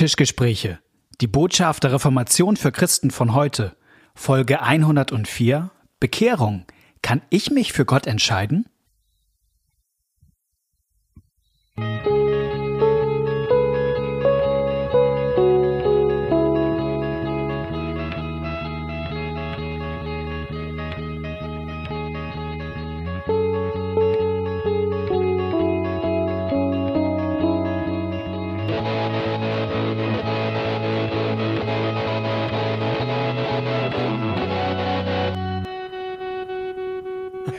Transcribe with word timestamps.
Tischgespräche. 0.00 0.78
Die 1.20 1.26
Botschaft 1.26 1.84
der 1.84 1.92
Reformation 1.92 2.56
für 2.56 2.72
Christen 2.72 3.10
von 3.10 3.34
heute. 3.34 3.76
Folge 4.14 4.62
104. 4.62 5.70
Bekehrung. 5.98 6.64
Kann 7.02 7.20
ich 7.28 7.50
mich 7.50 7.74
für 7.74 7.84
Gott 7.84 8.06
entscheiden? 8.06 8.64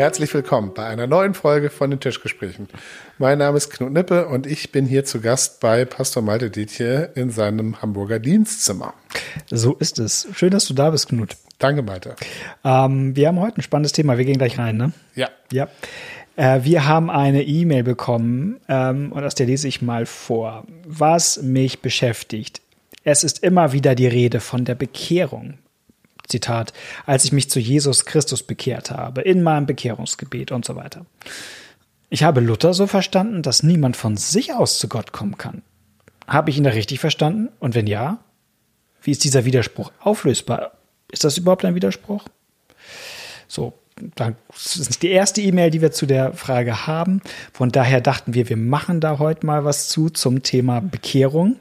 Herzlich 0.01 0.33
willkommen 0.33 0.73
bei 0.73 0.87
einer 0.87 1.05
neuen 1.05 1.35
Folge 1.35 1.69
von 1.69 1.91
den 1.91 1.99
Tischgesprächen. 1.99 2.67
Mein 3.19 3.37
Name 3.37 3.57
ist 3.57 3.69
Knut 3.69 3.93
Nippe 3.93 4.27
und 4.29 4.47
ich 4.47 4.71
bin 4.71 4.87
hier 4.87 5.05
zu 5.05 5.21
Gast 5.21 5.59
bei 5.59 5.85
Pastor 5.85 6.23
Malte 6.23 6.49
Dietje 6.49 7.11
in 7.13 7.29
seinem 7.29 7.83
Hamburger 7.83 8.17
Dienstzimmer. 8.17 8.95
So 9.51 9.75
ist 9.75 9.99
es. 9.99 10.27
Schön, 10.33 10.49
dass 10.49 10.65
du 10.65 10.73
da 10.73 10.89
bist, 10.89 11.09
Knut. 11.09 11.37
Danke, 11.59 11.83
Malte. 11.83 12.15
Ähm, 12.63 13.15
wir 13.15 13.27
haben 13.27 13.39
heute 13.39 13.59
ein 13.59 13.61
spannendes 13.61 13.91
Thema. 13.91 14.17
Wir 14.17 14.25
gehen 14.25 14.39
gleich 14.39 14.57
rein, 14.57 14.75
ne? 14.75 14.91
Ja. 15.13 15.29
Ja. 15.51 15.67
Äh, 16.35 16.63
wir 16.63 16.87
haben 16.87 17.11
eine 17.11 17.43
E-Mail 17.43 17.83
bekommen 17.83 18.59
ähm, 18.67 19.11
und 19.11 19.23
aus 19.23 19.35
der 19.35 19.45
lese 19.45 19.67
ich 19.67 19.83
mal 19.83 20.07
vor. 20.07 20.65
Was 20.83 21.43
mich 21.43 21.83
beschäftigt. 21.83 22.63
Es 23.03 23.23
ist 23.23 23.43
immer 23.43 23.71
wieder 23.71 23.93
die 23.93 24.07
Rede 24.07 24.39
von 24.39 24.65
der 24.65 24.73
Bekehrung. 24.73 25.59
Zitat, 26.31 26.73
als 27.05 27.25
ich 27.25 27.31
mich 27.31 27.49
zu 27.49 27.59
Jesus 27.59 28.05
Christus 28.05 28.43
bekehrt 28.43 28.89
habe, 28.89 29.21
in 29.21 29.43
meinem 29.43 29.65
Bekehrungsgebet 29.65 30.51
und 30.51 30.65
so 30.65 30.75
weiter. 30.75 31.05
Ich 32.09 32.23
habe 32.23 32.41
Luther 32.41 32.73
so 32.73 32.87
verstanden, 32.87 33.41
dass 33.41 33.63
niemand 33.63 33.95
von 33.95 34.17
sich 34.17 34.53
aus 34.53 34.79
zu 34.79 34.87
Gott 34.87 35.11
kommen 35.11 35.37
kann. 35.37 35.61
Habe 36.27 36.49
ich 36.49 36.57
ihn 36.57 36.63
da 36.63 36.71
richtig 36.71 36.99
verstanden? 36.99 37.49
Und 37.59 37.75
wenn 37.75 37.87
ja, 37.87 38.19
wie 39.01 39.11
ist 39.11 39.23
dieser 39.23 39.45
Widerspruch 39.45 39.91
auflösbar? 39.99 40.71
Ist 41.11 41.23
das 41.23 41.37
überhaupt 41.37 41.65
ein 41.65 41.75
Widerspruch? 41.75 42.25
So, 43.47 43.73
das 44.15 44.33
ist 44.75 45.03
die 45.03 45.09
erste 45.09 45.41
E-Mail, 45.41 45.71
die 45.71 45.81
wir 45.81 45.91
zu 45.91 46.05
der 46.05 46.33
Frage 46.33 46.87
haben. 46.87 47.21
Von 47.53 47.71
daher 47.71 48.01
dachten 48.01 48.33
wir, 48.33 48.49
wir 48.49 48.57
machen 48.57 48.99
da 48.99 49.19
heute 49.19 49.45
mal 49.45 49.65
was 49.65 49.89
zu 49.89 50.09
zum 50.09 50.43
Thema 50.43 50.79
Bekehrung. 50.79 51.57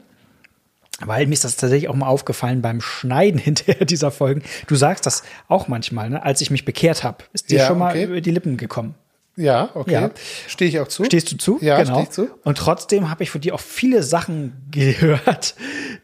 Weil 1.05 1.27
mir 1.27 1.33
ist 1.33 1.43
das 1.43 1.55
tatsächlich 1.57 1.89
auch 1.89 1.95
mal 1.95 2.07
aufgefallen 2.07 2.61
beim 2.61 2.81
Schneiden 2.81 3.37
hinterher 3.39 3.85
dieser 3.85 4.11
Folgen. 4.11 4.43
Du 4.67 4.75
sagst 4.75 5.05
das 5.05 5.23
auch 5.47 5.67
manchmal, 5.67 6.09
ne? 6.09 6.23
als 6.23 6.41
ich 6.41 6.51
mich 6.51 6.65
bekehrt 6.65 7.03
habe. 7.03 7.23
Ist 7.33 7.49
dir 7.51 7.59
Ja, 7.59 7.67
schon 7.67 7.77
mal 7.79 7.91
okay. 7.91 8.03
über 8.05 8.21
die 8.21 8.31
Lippen 8.31 8.57
gekommen? 8.57 8.95
Ja, 9.37 9.69
okay. 9.75 9.93
Ja. 9.93 10.11
Stehe 10.47 10.69
ich 10.69 10.79
auch 10.79 10.89
zu? 10.89 11.05
Stehst 11.05 11.31
du 11.31 11.37
zu? 11.37 11.57
Ja, 11.61 11.77
genau. 11.81 11.93
stehe 11.93 12.03
ich 12.03 12.09
zu. 12.09 12.27
Und 12.43 12.57
trotzdem 12.57 13.09
habe 13.09 13.23
ich 13.23 13.31
von 13.31 13.39
dir 13.41 13.55
auch 13.55 13.61
viele 13.61 14.03
Sachen 14.03 14.67
gehört, 14.71 15.55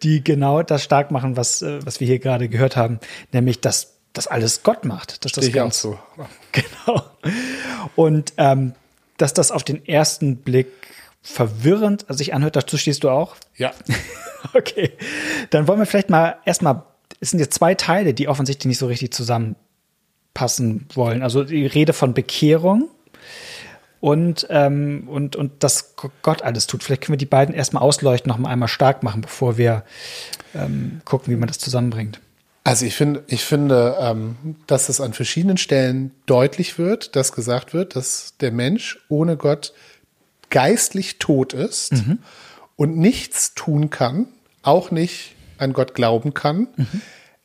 die 0.02 0.24
genau 0.24 0.64
das 0.64 0.84
stark 0.84 1.12
machen, 1.12 1.36
was, 1.36 1.62
äh, 1.62 1.86
was 1.86 2.00
wir 2.00 2.08
hier 2.08 2.20
gerade 2.20 2.48
gehört 2.50 2.78
haben. 2.78 3.00
Nämlich, 3.34 3.60
dass 3.60 3.96
das 4.14 4.28
alles 4.28 4.64
Gott 4.64 4.86
macht. 4.86 5.26
Dass 5.26 5.34
das 5.34 5.44
Stehe 5.44 5.56
ich 5.56 5.62
auch 5.62 5.66
ganz- 5.66 5.80
zu. 5.80 6.00
Genau. 6.54 7.04
Und 7.96 8.34
ähm, 8.38 8.74
dass 9.18 9.34
das 9.34 9.52
auf 9.52 9.64
den 9.64 9.86
ersten 9.86 10.38
Blick 10.38 10.68
verwirrend 11.22 12.06
sich 12.10 12.34
anhört, 12.34 12.56
dazu 12.56 12.78
stehst 12.78 13.04
du 13.04 13.10
auch? 13.10 13.36
Ja. 13.56 13.72
Okay, 14.54 14.92
dann 15.50 15.68
wollen 15.68 15.80
wir 15.80 15.86
vielleicht 15.86 16.12
mal 16.12 16.38
erstmal, 16.46 16.84
es 17.20 17.32
sind 17.32 17.40
jetzt 17.40 17.56
zwei 17.56 17.76
Teile, 17.76 18.14
die 18.14 18.28
offensichtlich 18.28 18.68
nicht 18.68 18.78
so 18.78 18.86
richtig 18.86 19.12
zusammenpassen 19.12 20.86
wollen. 20.94 21.22
Also 21.22 21.44
die 21.44 21.66
Rede 21.66 21.92
von 21.92 22.14
Bekehrung 22.14 22.88
und, 24.00 24.48
ähm, 24.50 25.08
und, 25.08 25.36
und 25.36 25.64
dass 25.64 25.96
Gott 26.22 26.44
alles 26.44 26.68
tut. 26.68 26.84
Vielleicht 26.84 27.02
können 27.02 27.14
wir 27.14 27.18
die 27.18 27.26
beiden 27.26 27.54
erstmal 27.54 27.84
ausleuchten, 27.84 28.30
noch 28.30 28.38
mal 28.38 28.50
einmal 28.50 28.68
stark 28.68 29.04
machen, 29.04 29.22
bevor 29.22 29.58
wir 29.58 29.84
ähm, 30.56 31.02
gucken, 31.04 31.34
wie 31.34 31.38
man 31.38 31.48
das 31.48 31.60
zusammenbringt. 31.60 32.20
Also 32.64 32.86
ich 32.86 32.96
finde, 32.96 33.24
ich 33.28 33.46
finde, 33.46 33.96
ähm, 34.00 34.58
dass 34.68 34.90
es 34.90 35.00
an 35.00 35.14
verschiedenen 35.14 35.58
Stellen 35.58 36.12
deutlich 36.26 36.78
wird, 36.78 37.16
dass 37.16 37.32
gesagt 37.32 37.74
wird, 37.74 37.96
dass 37.96 38.36
der 38.42 38.52
Mensch 38.52 39.00
ohne 39.08 39.38
Gott 39.38 39.74
geistlich 40.50 41.20
tot 41.20 41.54
ist 41.54 41.94
und 42.76 42.98
nichts 42.98 43.54
tun 43.54 43.90
kann, 43.90 44.28
auch 44.64 44.92
nicht 44.92 45.36
an 45.58 45.74
Gott 45.74 45.94
glauben 45.94 46.34
kann, 46.34 46.68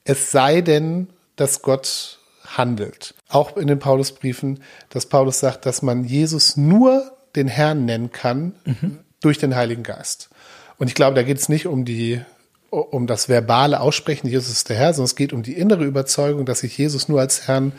es 0.05 0.31
sei 0.31 0.61
denn, 0.61 1.09
dass 1.37 1.63
Gott 1.63 2.19
handelt. 2.45 3.15
Auch 3.29 3.57
in 3.57 3.67
den 3.67 3.79
Paulusbriefen, 3.79 4.63
dass 4.91 5.07
Paulus 5.07 5.41
sagt, 5.41 5.67
dass 5.67 5.83
man 5.83 6.05
Jesus 6.05 6.57
nur 6.57 7.17
den 7.35 7.49
Herrn 7.49 7.85
nennen 7.85 8.13
kann 8.13 8.55
durch 9.21 9.39
den 9.39 9.55
Heiligen 9.55 9.83
Geist. 9.83 10.29
Und 10.79 10.89
ich 10.89 10.95
glaube, 10.95 11.15
da 11.15 11.23
geht 11.23 11.39
es 11.39 11.49
nicht 11.49 11.67
um 11.67 11.85
die 11.85 12.21
um 12.73 13.07
das 13.07 13.29
verbale 13.29 13.81
Aussprechen, 13.81 14.29
Jesus 14.29 14.53
ist 14.53 14.71
der 14.71 14.77
Herr, 14.77 14.95
sondern 14.95 15.07
es 15.07 15.17
geht 15.17 15.33
um 15.35 15.43
die 15.43 15.53
innere 15.53 15.85
Überzeugung, 15.85 16.47
dass 16.47 16.63
ich 16.63 16.77
Jesus 16.79 17.07
nur 17.07 17.21
als 17.21 17.47
Herrn 17.47 17.73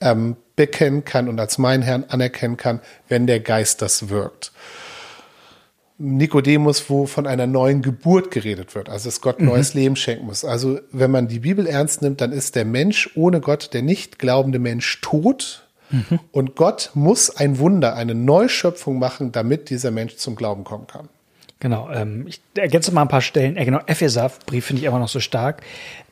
ähm, 0.00 0.36
bekennen 0.54 1.04
kann 1.04 1.28
und 1.28 1.40
als 1.40 1.58
meinen 1.58 1.82
Herrn 1.82 2.04
anerkennen 2.04 2.56
kann, 2.56 2.80
wenn 3.08 3.26
der 3.26 3.40
Geist 3.40 3.82
das 3.82 4.10
wirkt. 4.10 4.52
Nikodemus, 5.98 6.88
wo 6.88 7.06
von 7.06 7.26
einer 7.26 7.48
neuen 7.48 7.82
Geburt 7.82 8.30
geredet 8.30 8.76
wird, 8.76 8.88
also 8.88 9.08
dass 9.08 9.20
Gott 9.20 9.40
neues 9.40 9.74
Leben 9.74 9.96
schenken 9.96 10.26
muss. 10.26 10.44
Also 10.44 10.78
wenn 10.92 11.10
man 11.10 11.26
die 11.26 11.40
Bibel 11.40 11.66
ernst 11.66 12.02
nimmt, 12.02 12.20
dann 12.20 12.30
ist 12.30 12.54
der 12.54 12.64
Mensch 12.64 13.10
ohne 13.16 13.40
Gott, 13.40 13.74
der 13.74 13.82
nicht 13.82 14.20
glaubende 14.20 14.60
Mensch, 14.60 15.00
tot. 15.00 15.64
Und 16.32 16.54
Gott 16.54 16.90
muss 16.94 17.34
ein 17.34 17.58
Wunder, 17.58 17.96
eine 17.96 18.14
Neuschöpfung 18.14 18.98
machen, 18.98 19.32
damit 19.32 19.70
dieser 19.70 19.90
Mensch 19.90 20.16
zum 20.16 20.36
Glauben 20.36 20.62
kommen 20.62 20.86
kann. 20.86 21.08
Genau, 21.60 21.90
ähm, 21.90 22.26
ich 22.28 22.40
ergänze 22.54 22.92
mal 22.92 23.02
ein 23.02 23.08
paar 23.08 23.20
Stellen. 23.20 23.56
Äh, 23.56 23.64
genau, 23.64 23.80
Epheser-Brief 23.84 24.64
finde 24.64 24.80
ich 24.80 24.86
immer 24.86 25.00
noch 25.00 25.08
so 25.08 25.18
stark. 25.18 25.62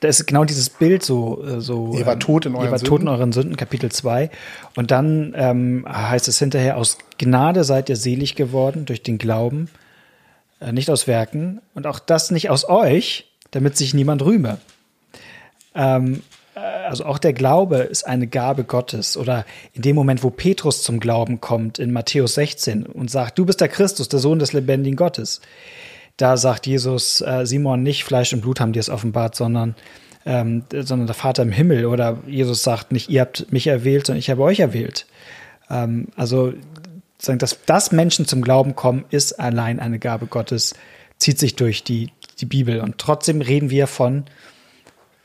Da 0.01 0.09
ist 0.09 0.27
genau 0.27 0.45
dieses 0.45 0.71
Bild 0.71 1.05
so. 1.05 1.45
äh, 1.45 1.61
so 1.61 1.95
Ihr 1.97 2.05
wart 2.05 2.21
tot 2.21 2.47
in 2.47 2.57
euren 2.57 2.67
Ihr 2.67 2.73
wart 2.73 2.81
tot 2.81 3.01
in 3.01 3.07
Sünden. 3.07 3.09
euren 3.09 3.33
Sünden, 3.33 3.57
Kapitel 3.57 3.93
2. 3.93 4.31
Und 4.75 4.91
dann 4.91 5.35
ähm, 5.37 5.87
heißt 5.89 6.27
es 6.27 6.41
hinterher, 6.41 6.77
aus 6.77 6.99
Gnade 7.19 7.63
seid 7.63 7.89
ihr 7.89 7.97
selig 7.97 8.35
geworden 8.35 8.87
durch 8.87 9.05
den 9.05 9.19
Glauben, 9.19 9.69
äh, 10.61 10.73
nicht 10.73 10.91
aus 10.91 11.07
Werken. 11.07 11.61
Und 11.75 11.87
auch 11.87 12.01
das 12.01 12.33
nicht 12.33 12.51
aus 12.51 12.69
euch, 12.69 13.31
damit 13.53 13.77
sich 13.77 13.95
niemand 13.95 14.23
rühme. 14.23 14.59
Ähm, 15.77 16.15
äh, 16.15 16.36
also 16.57 17.05
auch 17.05 17.19
der 17.19 17.35
Glaube 17.35 17.77
ist 17.79 18.07
eine 18.07 18.27
Gabe 18.27 18.65
Gottes. 18.65 19.17
Oder 19.17 19.45
in 19.75 19.83
dem 19.83 19.95
Moment, 19.95 20.23
wo 20.23 20.31
Petrus 20.31 20.83
zum 20.83 21.01
Glauben 21.01 21.41
kommt 21.41 21.79
in 21.79 21.93
Matthäus 21.93 22.35
16 22.35 22.87
und 22.87 23.11
sagt, 23.11 23.39
du 23.39 23.45
bist 23.45 23.61
der 23.61 23.69
Christus, 23.69 24.09
der 24.09 24.21
Sohn 24.21 24.39
des 24.39 24.55
lebendigen 24.55 24.97
Gottes. 24.97 25.43
Da 26.17 26.39
sagt 26.39 26.67
Jesus, 26.67 27.21
äh, 27.21 27.45
Simon, 27.45 27.83
nicht 27.83 28.05
Fleisch 28.05 28.33
und 28.33 28.41
Blut 28.41 28.61
haben 28.61 28.73
dir 28.73 28.81
es 28.81 28.89
offenbart, 28.89 29.35
sondern, 29.35 29.75
ähm, 30.25 30.65
sondern 30.73 31.07
der 31.07 31.15
Vater 31.15 31.43
im 31.43 31.53
Himmel. 31.53 31.85
Oder 31.85 32.23
Jesus 32.27 32.63
sagt 32.63 32.91
nicht, 32.91 33.11
ihr 33.11 33.21
habt 33.21 33.53
mich 33.53 33.67
erwählt, 33.67 34.07
sondern 34.07 34.21
ich 34.21 34.31
habe 34.31 34.43
euch 34.43 34.61
erwählt. 34.61 35.07
Ähm, 35.69 36.09
also 36.17 36.55
dass, 37.23 37.59
dass 37.67 37.93
Menschen 37.93 38.27
zum 38.27 38.41
Glauben 38.41 38.75
kommen, 38.77 39.05
ist 39.11 39.39
allein 39.41 39.79
eine 39.79 39.99
Gabe 39.99 40.27
Gottes, 40.27 40.75
zieht 41.19 41.39
sich 41.39 41.57
durch 41.57 41.83
die, 41.83 42.11
die 42.41 42.47
Bibel. 42.47 42.81
Und 42.81 42.99
trotzdem 42.99 43.41
reden 43.41 43.69
wir 43.69 43.87
von, 43.87 44.25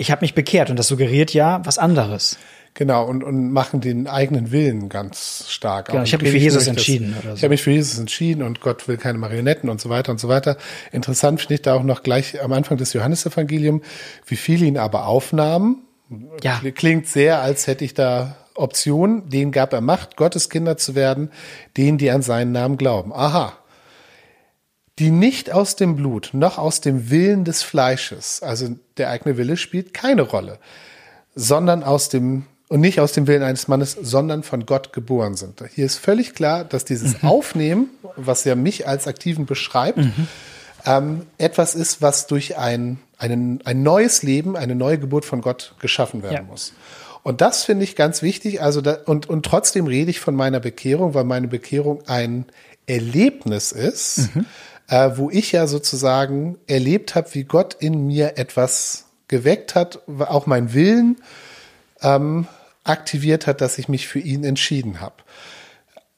ich 0.01 0.11
habe 0.11 0.21
mich 0.21 0.33
bekehrt 0.33 0.69
und 0.69 0.77
das 0.77 0.87
suggeriert 0.87 1.33
ja 1.33 1.61
was 1.63 1.77
anderes. 1.77 2.37
Genau, 2.73 3.05
und, 3.05 3.21
und 3.23 3.51
machen 3.51 3.81
den 3.81 4.07
eigenen 4.07 4.51
Willen 4.51 4.87
ganz 4.87 5.45
stark. 5.49 5.89
Genau, 5.89 6.03
ich 6.03 6.13
hab 6.13 6.21
im 6.21 6.25
mich 6.25 6.31
für 6.31 6.37
Jesus 6.37 6.67
entschieden 6.67 7.13
das- 7.13 7.23
oder 7.23 7.33
Ich 7.33 7.39
so. 7.41 7.43
habe 7.43 7.51
mich 7.51 7.61
für 7.61 7.71
Jesus 7.71 7.99
entschieden 7.99 8.43
und 8.43 8.61
Gott 8.61 8.87
will 8.87 8.97
keine 8.97 9.17
Marionetten 9.17 9.69
und 9.69 9.79
so 9.81 9.89
weiter 9.89 10.11
und 10.11 10.19
so 10.19 10.29
weiter. 10.29 10.57
Interessant 10.91 11.41
finde 11.41 11.55
ich 11.55 11.61
da 11.61 11.75
auch 11.75 11.83
noch 11.83 12.01
gleich 12.01 12.41
am 12.41 12.53
Anfang 12.53 12.77
des 12.77 12.93
Johannesevangeliums, 12.93 13.83
wie 14.25 14.37
viele 14.37 14.65
ihn 14.65 14.77
aber 14.77 15.05
aufnahmen. 15.05 15.83
Ja. 16.43 16.61
Klingt 16.73 17.07
sehr, 17.07 17.41
als 17.41 17.67
hätte 17.67 17.83
ich 17.85 17.93
da 17.93 18.37
Optionen. 18.55 19.29
Denen 19.29 19.51
gab 19.51 19.73
er 19.73 19.81
Macht, 19.81 20.15
Gottes 20.15 20.49
Kinder 20.49 20.77
zu 20.77 20.95
werden, 20.95 21.29
denen, 21.77 21.97
die 21.97 22.09
an 22.09 22.21
seinen 22.21 22.53
Namen 22.53 22.77
glauben. 22.77 23.13
Aha. 23.13 23.53
Die 25.01 25.09
nicht 25.09 25.51
aus 25.51 25.75
dem 25.75 25.95
Blut, 25.95 26.29
noch 26.33 26.59
aus 26.59 26.79
dem 26.79 27.09
Willen 27.09 27.43
des 27.43 27.63
Fleisches, 27.63 28.43
also 28.43 28.69
der 28.97 29.09
eigene 29.09 29.35
Wille 29.35 29.57
spielt 29.57 29.95
keine 29.95 30.21
Rolle, 30.21 30.59
sondern 31.33 31.81
aus 31.83 32.09
dem 32.09 32.45
und 32.67 32.81
nicht 32.81 32.99
aus 32.99 33.11
dem 33.11 33.25
Willen 33.25 33.41
eines 33.41 33.67
Mannes, 33.67 33.97
sondern 33.99 34.43
von 34.43 34.67
Gott 34.67 34.93
geboren 34.93 35.35
sind. 35.35 35.61
Hier 35.73 35.87
ist 35.87 35.97
völlig 35.97 36.35
klar, 36.35 36.63
dass 36.63 36.85
dieses 36.85 37.23
Aufnehmen, 37.23 37.89
was 38.15 38.43
ja 38.45 38.53
mich 38.55 38.87
als 38.87 39.07
Aktiven 39.07 39.47
beschreibt, 39.47 39.99
ähm, 40.85 41.23
etwas 41.39 41.73
ist, 41.73 42.03
was 42.03 42.27
durch 42.27 42.57
ein, 42.59 42.99
einen, 43.17 43.59
ein 43.65 43.81
neues 43.81 44.21
Leben, 44.21 44.55
eine 44.55 44.75
neue 44.75 44.99
Geburt 44.99 45.25
von 45.25 45.41
Gott 45.41 45.73
geschaffen 45.79 46.21
werden 46.21 46.33
Ja. 46.35 46.41
muss. 46.43 46.73
Und 47.23 47.41
das 47.41 47.63
finde 47.63 47.83
ich 47.85 47.95
ganz 47.95 48.21
wichtig. 48.21 48.61
Also 48.61 48.81
da, 48.81 48.99
und, 49.05 49.27
und 49.27 49.45
trotzdem 49.45 49.87
rede 49.87 50.11
ich 50.11 50.19
von 50.19 50.35
meiner 50.35 50.59
Bekehrung, 50.59 51.13
weil 51.15 51.23
meine 51.23 51.47
Bekehrung 51.47 52.03
ein 52.07 52.45
Erlebnis 52.87 53.71
ist, 53.71 54.29
äh, 54.91 55.11
wo 55.15 55.31
ich 55.31 55.53
ja 55.53 55.67
sozusagen 55.67 56.57
erlebt 56.67 57.15
habe, 57.15 57.33
wie 57.33 57.45
Gott 57.45 57.73
in 57.79 58.05
mir 58.05 58.37
etwas 58.37 59.05
geweckt 59.29 59.73
hat, 59.73 60.01
auch 60.19 60.45
mein 60.45 60.73
Willen 60.73 61.21
ähm, 62.01 62.45
aktiviert 62.83 63.47
hat, 63.47 63.61
dass 63.61 63.77
ich 63.77 63.87
mich 63.87 64.09
für 64.09 64.19
ihn 64.19 64.43
entschieden 64.43 64.99
habe. 64.99 65.15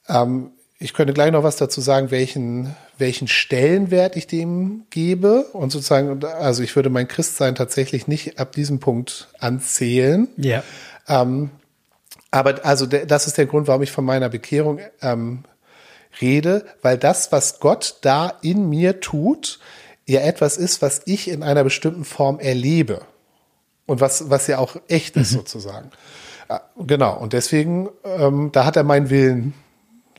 Ähm, 0.08 0.50
ich 0.80 0.92
könnte 0.92 1.14
gleich 1.14 1.30
noch 1.30 1.44
was 1.44 1.54
dazu 1.54 1.80
sagen, 1.80 2.10
welchen, 2.10 2.74
welchen 2.98 3.28
Stellenwert 3.28 4.16
ich 4.16 4.26
dem 4.26 4.86
gebe. 4.90 5.44
Und 5.52 5.70
sozusagen, 5.70 6.24
also 6.24 6.64
ich 6.64 6.74
würde 6.74 6.90
mein 6.90 7.06
Christsein 7.06 7.54
tatsächlich 7.54 8.08
nicht 8.08 8.40
ab 8.40 8.52
diesem 8.52 8.80
Punkt 8.80 9.28
anzählen. 9.38 10.26
Ja. 10.36 10.64
Ähm, 11.06 11.50
aber 12.32 12.64
also 12.64 12.86
das 12.86 13.28
ist 13.28 13.38
der 13.38 13.46
Grund, 13.46 13.68
warum 13.68 13.82
ich 13.82 13.92
von 13.92 14.04
meiner 14.04 14.28
Bekehrung 14.28 14.80
ähm, 15.00 15.44
rede, 16.20 16.64
weil 16.82 16.98
das, 16.98 17.32
was 17.32 17.60
Gott 17.60 17.96
da 18.02 18.32
in 18.42 18.68
mir 18.68 19.00
tut, 19.00 19.58
ja 20.06 20.20
etwas 20.20 20.56
ist, 20.56 20.82
was 20.82 21.02
ich 21.06 21.28
in 21.28 21.42
einer 21.42 21.64
bestimmten 21.64 22.04
Form 22.04 22.38
erlebe. 22.38 23.02
Und 23.86 24.00
was, 24.00 24.30
was 24.30 24.46
ja 24.46 24.58
auch 24.58 24.76
echt 24.88 25.16
ist, 25.16 25.32
mhm. 25.32 25.38
sozusagen. 25.38 25.90
Äh, 26.48 26.58
genau. 26.86 27.18
Und 27.18 27.32
deswegen, 27.32 27.90
ähm, 28.04 28.50
da 28.52 28.64
hat 28.64 28.76
er 28.76 28.84
meinen 28.84 29.10
Willen 29.10 29.54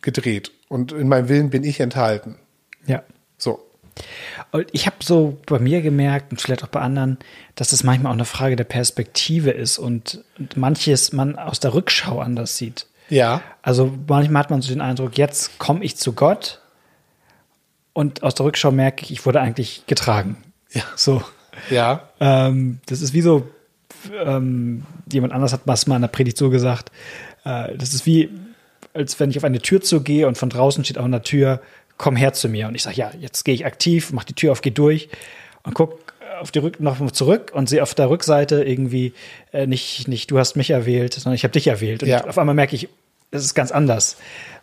gedreht. 0.02 0.52
Und 0.68 0.92
in 0.92 1.08
meinem 1.08 1.30
Willen 1.30 1.50
bin 1.50 1.64
ich 1.64 1.80
enthalten. 1.80 2.38
Ja. 2.86 3.04
So. 3.38 3.66
Und 4.52 4.68
ich 4.72 4.86
habe 4.86 4.98
so 5.02 5.38
bei 5.46 5.60
mir 5.60 5.82
gemerkt 5.82 6.32
und 6.32 6.42
vielleicht 6.42 6.64
auch 6.64 6.70
bei 6.70 6.82
anderen, 6.82 7.18
dass 7.56 7.72
es 7.72 7.84
manchmal 7.84 8.12
auch 8.12 8.16
eine 8.16 8.26
Frage 8.26 8.56
der 8.56 8.66
Perspektive 8.66 9.52
ist 9.52 9.80
und, 9.80 10.24
und 10.38 10.58
manches 10.58 11.12
man 11.14 11.38
aus 11.38 11.60
der 11.60 11.74
Rückschau 11.74 12.20
anders 12.20 12.58
sieht. 12.58 12.88
Ja. 13.10 13.42
Also 13.62 13.92
manchmal 14.08 14.44
hat 14.44 14.50
man 14.50 14.62
so 14.62 14.70
den 14.70 14.82
Eindruck, 14.82 15.18
jetzt 15.18 15.60
komme 15.60 15.84
ich 15.84 15.98
zu 15.98 16.14
Gott 16.14 16.62
und 17.94 18.24
aus 18.24 18.36
der 18.36 18.46
Rückschau 18.46 18.72
merke 18.72 19.04
ich, 19.04 19.12
ich 19.12 19.26
wurde 19.26 19.42
eigentlich 19.42 19.84
getragen. 19.88 20.38
Ja. 20.72 20.84
So. 20.96 21.22
Ja. 21.70 22.10
Ähm, 22.20 22.80
das 22.88 23.02
ist 23.02 23.14
wie 23.14 23.22
so, 23.22 23.48
ähm, 24.14 24.84
jemand 25.12 25.34
anders 25.34 25.54
hat 25.54 25.62
was 25.66 25.88
mal 25.88 25.96
in 25.96 26.02
der 26.02 26.10
Predigt 26.10 26.38
so 26.38 26.50
gesagt, 26.50 26.92
äh, 27.46 27.76
das 27.78 27.94
ist 27.94 28.06
wie, 28.06 28.30
als 28.94 29.20
wenn 29.20 29.30
ich 29.30 29.38
auf 29.38 29.44
eine 29.44 29.62
Tür 29.62 29.82
zugehe 29.82 30.28
und 30.28 30.38
von 30.38 30.50
draußen 30.50 30.84
steht 30.84 30.98
auch 30.98 31.06
in 31.06 31.12
der 31.12 31.24
Tür, 31.24 31.62
komm 31.98 32.16
her 32.16 32.34
zu 32.34 32.50
mir. 32.50 32.68
Und 32.68 32.76
ich 32.76 32.84
sage, 32.84 32.98
ja, 32.98 33.12
jetzt 33.20 33.44
gehe 33.46 33.56
ich 33.56 33.66
aktiv, 33.66 34.12
mach 34.12 34.24
die 34.24 34.34
Tür 34.34 34.52
auf, 34.52 34.62
geh 34.62 34.72
durch 34.72 35.10
und 35.64 35.74
guck 35.74 36.05
auf 36.40 36.52
die 36.52 36.60
Rück 36.60 36.80
noch 36.80 37.12
zurück 37.12 37.52
und 37.54 37.70
sehe 37.70 37.84
auf 37.84 37.94
der 37.94 38.10
Rückseite 38.10 38.64
irgendwie 38.64 39.14
äh, 39.52 39.68
nicht, 39.68 40.08
nicht, 40.08 40.32
du 40.32 40.40
hast 40.40 40.56
mich 40.56 40.70
erwählt, 40.70 41.14
sondern 41.14 41.36
ich 41.36 41.44
habe 41.44 41.52
dich 41.52 41.68
erwählt. 41.68 42.04
Und 42.04 42.10
ja. 42.10 42.26
auf 42.26 42.38
einmal 42.38 42.56
merke 42.56 42.76
ich, 42.76 42.90
es 43.32 43.44
ist 43.44 43.54
ganz 43.56 43.72
anders. 43.72 44.18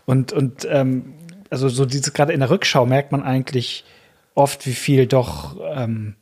Und, 0.06 0.32
und 0.32 0.66
ähm, 0.70 1.14
also 1.50 1.69
so 1.69 1.84
diese 1.84 2.12
gerade 2.12 2.32
in 2.32 2.40
der 2.40 2.50
Rückschau 2.50 2.86
merkt 2.86 3.12
man 3.12 3.22
eigentlich 3.22 3.84
oft, 4.34 4.66
wie 4.66 4.74
viel 4.74 5.06
doch, 5.06 5.56
ähm, 5.74 6.16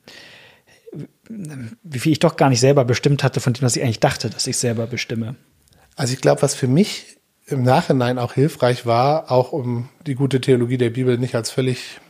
wie 1.29 1.99
viel 1.99 2.13
ich 2.13 2.19
doch 2.19 2.37
gar 2.37 2.49
nicht 2.49 2.61
selber 2.61 2.85
bestimmt 2.85 3.23
hatte, 3.23 3.41
von 3.41 3.53
dem, 3.53 3.63
was 3.63 3.77
ich 3.77 3.83
eigentlich 3.83 4.01
dachte, 4.01 4.31
dass 4.31 4.47
ich 4.47 4.57
selber 4.57 4.87
bestimme. 4.87 5.37
Also 5.97 6.15
ich 6.15 6.21
glaube, 6.21 6.43
was 6.43 6.55
für 6.55 6.67
mich 6.67 7.19
im 7.47 7.63
Nachhinein 7.63 8.19
auch 8.19 8.35
hilfreich 8.35 8.87
war, 8.87 9.31
auch 9.31 9.53
um 9.53 9.89
die 10.07 10.15
gute 10.15 10.41
Theologie 10.41 10.79
der 10.79 10.91
Bibel 10.91 11.19
nicht 11.19 11.35
als 11.35 11.51
völlig 11.51 12.01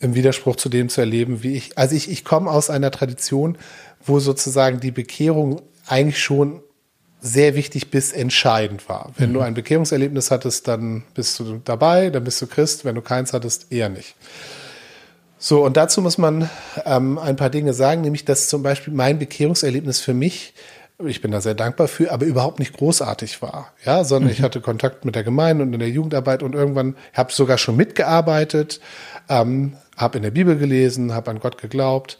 im 0.00 0.14
Widerspruch 0.14 0.56
zu 0.56 0.68
dem 0.68 0.88
zu 0.88 1.00
erleben, 1.00 1.42
wie 1.42 1.54
ich, 1.54 1.78
also 1.78 1.94
ich, 1.94 2.10
ich 2.10 2.24
komme 2.24 2.50
aus 2.50 2.70
einer 2.70 2.90
Tradition, 2.90 3.56
wo 4.04 4.18
sozusagen 4.18 4.80
die 4.80 4.90
Bekehrung 4.90 5.60
eigentlich 5.86 6.20
schon 6.20 6.62
sehr 7.20 7.54
wichtig 7.54 7.90
bis 7.90 8.12
entscheidend 8.12 8.88
war. 8.88 9.12
Wenn 9.16 9.30
mhm. 9.30 9.34
du 9.34 9.40
ein 9.40 9.54
Bekehrungserlebnis 9.54 10.30
hattest, 10.30 10.68
dann 10.68 11.04
bist 11.14 11.38
du 11.38 11.60
dabei, 11.62 12.08
dann 12.08 12.24
bist 12.24 12.40
du 12.40 12.46
Christ. 12.46 12.86
Wenn 12.86 12.94
du 12.94 13.02
keins 13.02 13.34
hattest, 13.34 13.70
eher 13.70 13.90
nicht. 13.90 14.16
So, 15.36 15.64
und 15.64 15.76
dazu 15.76 16.00
muss 16.00 16.16
man 16.16 16.48
ähm, 16.86 17.18
ein 17.18 17.36
paar 17.36 17.50
Dinge 17.50 17.74
sagen, 17.74 18.00
nämlich 18.00 18.24
dass 18.24 18.48
zum 18.48 18.62
Beispiel 18.62 18.94
mein 18.94 19.18
Bekehrungserlebnis 19.18 20.00
für 20.00 20.14
mich 20.14 20.54
ich 21.06 21.20
bin 21.20 21.30
da 21.30 21.40
sehr 21.40 21.54
dankbar 21.54 21.88
für, 21.88 22.12
aber 22.12 22.26
überhaupt 22.26 22.58
nicht 22.58 22.76
großartig 22.76 23.40
war. 23.42 23.72
Ja, 23.84 24.04
sondern 24.04 24.28
mhm. 24.28 24.32
ich 24.32 24.42
hatte 24.42 24.60
Kontakt 24.60 25.04
mit 25.04 25.14
der 25.14 25.24
Gemeinde 25.24 25.64
und 25.64 25.72
in 25.72 25.80
der 25.80 25.88
Jugendarbeit 25.88 26.42
und 26.42 26.54
irgendwann 26.54 26.96
habe 27.14 27.32
sogar 27.32 27.58
schon 27.58 27.76
mitgearbeitet, 27.76 28.80
ähm, 29.28 29.76
habe 30.00 30.18
in 30.18 30.22
der 30.22 30.30
Bibel 30.30 30.56
gelesen, 30.56 31.14
habe 31.14 31.30
an 31.30 31.40
Gott 31.40 31.58
geglaubt. 31.58 32.18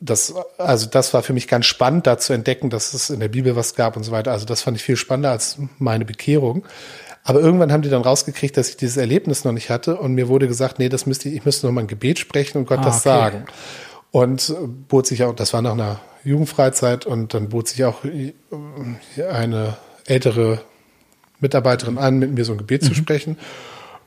Das, 0.00 0.34
also 0.58 0.86
das 0.86 1.14
war 1.14 1.22
für 1.22 1.32
mich 1.32 1.48
ganz 1.48 1.66
spannend, 1.66 2.06
da 2.06 2.18
zu 2.18 2.32
entdecken, 2.32 2.68
dass 2.68 2.92
es 2.94 3.10
in 3.10 3.20
der 3.20 3.28
Bibel 3.28 3.56
was 3.56 3.74
gab 3.74 3.96
und 3.96 4.02
so 4.02 4.12
weiter. 4.12 4.32
Also 4.32 4.44
das 4.44 4.62
fand 4.62 4.76
ich 4.76 4.82
viel 4.82 4.96
spannender 4.96 5.30
als 5.30 5.58
meine 5.78 6.04
Bekehrung. 6.04 6.64
Aber 7.22 7.40
irgendwann 7.40 7.72
haben 7.72 7.80
die 7.80 7.88
dann 7.88 8.02
rausgekriegt, 8.02 8.56
dass 8.56 8.68
ich 8.68 8.76
dieses 8.76 8.98
Erlebnis 8.98 9.44
noch 9.44 9.52
nicht 9.52 9.70
hatte 9.70 9.96
und 9.96 10.12
mir 10.14 10.28
wurde 10.28 10.46
gesagt, 10.46 10.78
nee, 10.78 10.90
das 10.90 11.06
müsste 11.06 11.30
ich, 11.30 11.36
ich 11.36 11.44
müsste 11.46 11.66
noch 11.66 11.72
mal 11.72 11.80
ein 11.80 11.86
Gebet 11.86 12.18
sprechen 12.18 12.58
und 12.58 12.66
Gott 12.66 12.80
ah, 12.80 12.84
das 12.84 12.96
okay. 12.96 13.08
sagen. 13.08 13.44
Und 14.10 14.54
bot 14.88 15.06
sich 15.06 15.24
auch, 15.24 15.34
das 15.34 15.54
war 15.54 15.62
nach 15.62 15.72
einer 15.72 16.00
Jugendfreizeit 16.22 17.06
und 17.06 17.32
dann 17.32 17.48
bot 17.48 17.68
sich 17.68 17.84
auch 17.84 18.04
äh, 18.04 18.34
eine 19.30 19.76
ältere 20.04 20.60
Mitarbeiterin 21.40 21.98
an, 21.98 22.18
mit 22.18 22.32
mir 22.32 22.44
so 22.44 22.52
ein 22.52 22.58
Gebet 22.58 22.82
mhm. 22.82 22.86
zu 22.88 22.94
sprechen. 22.94 23.38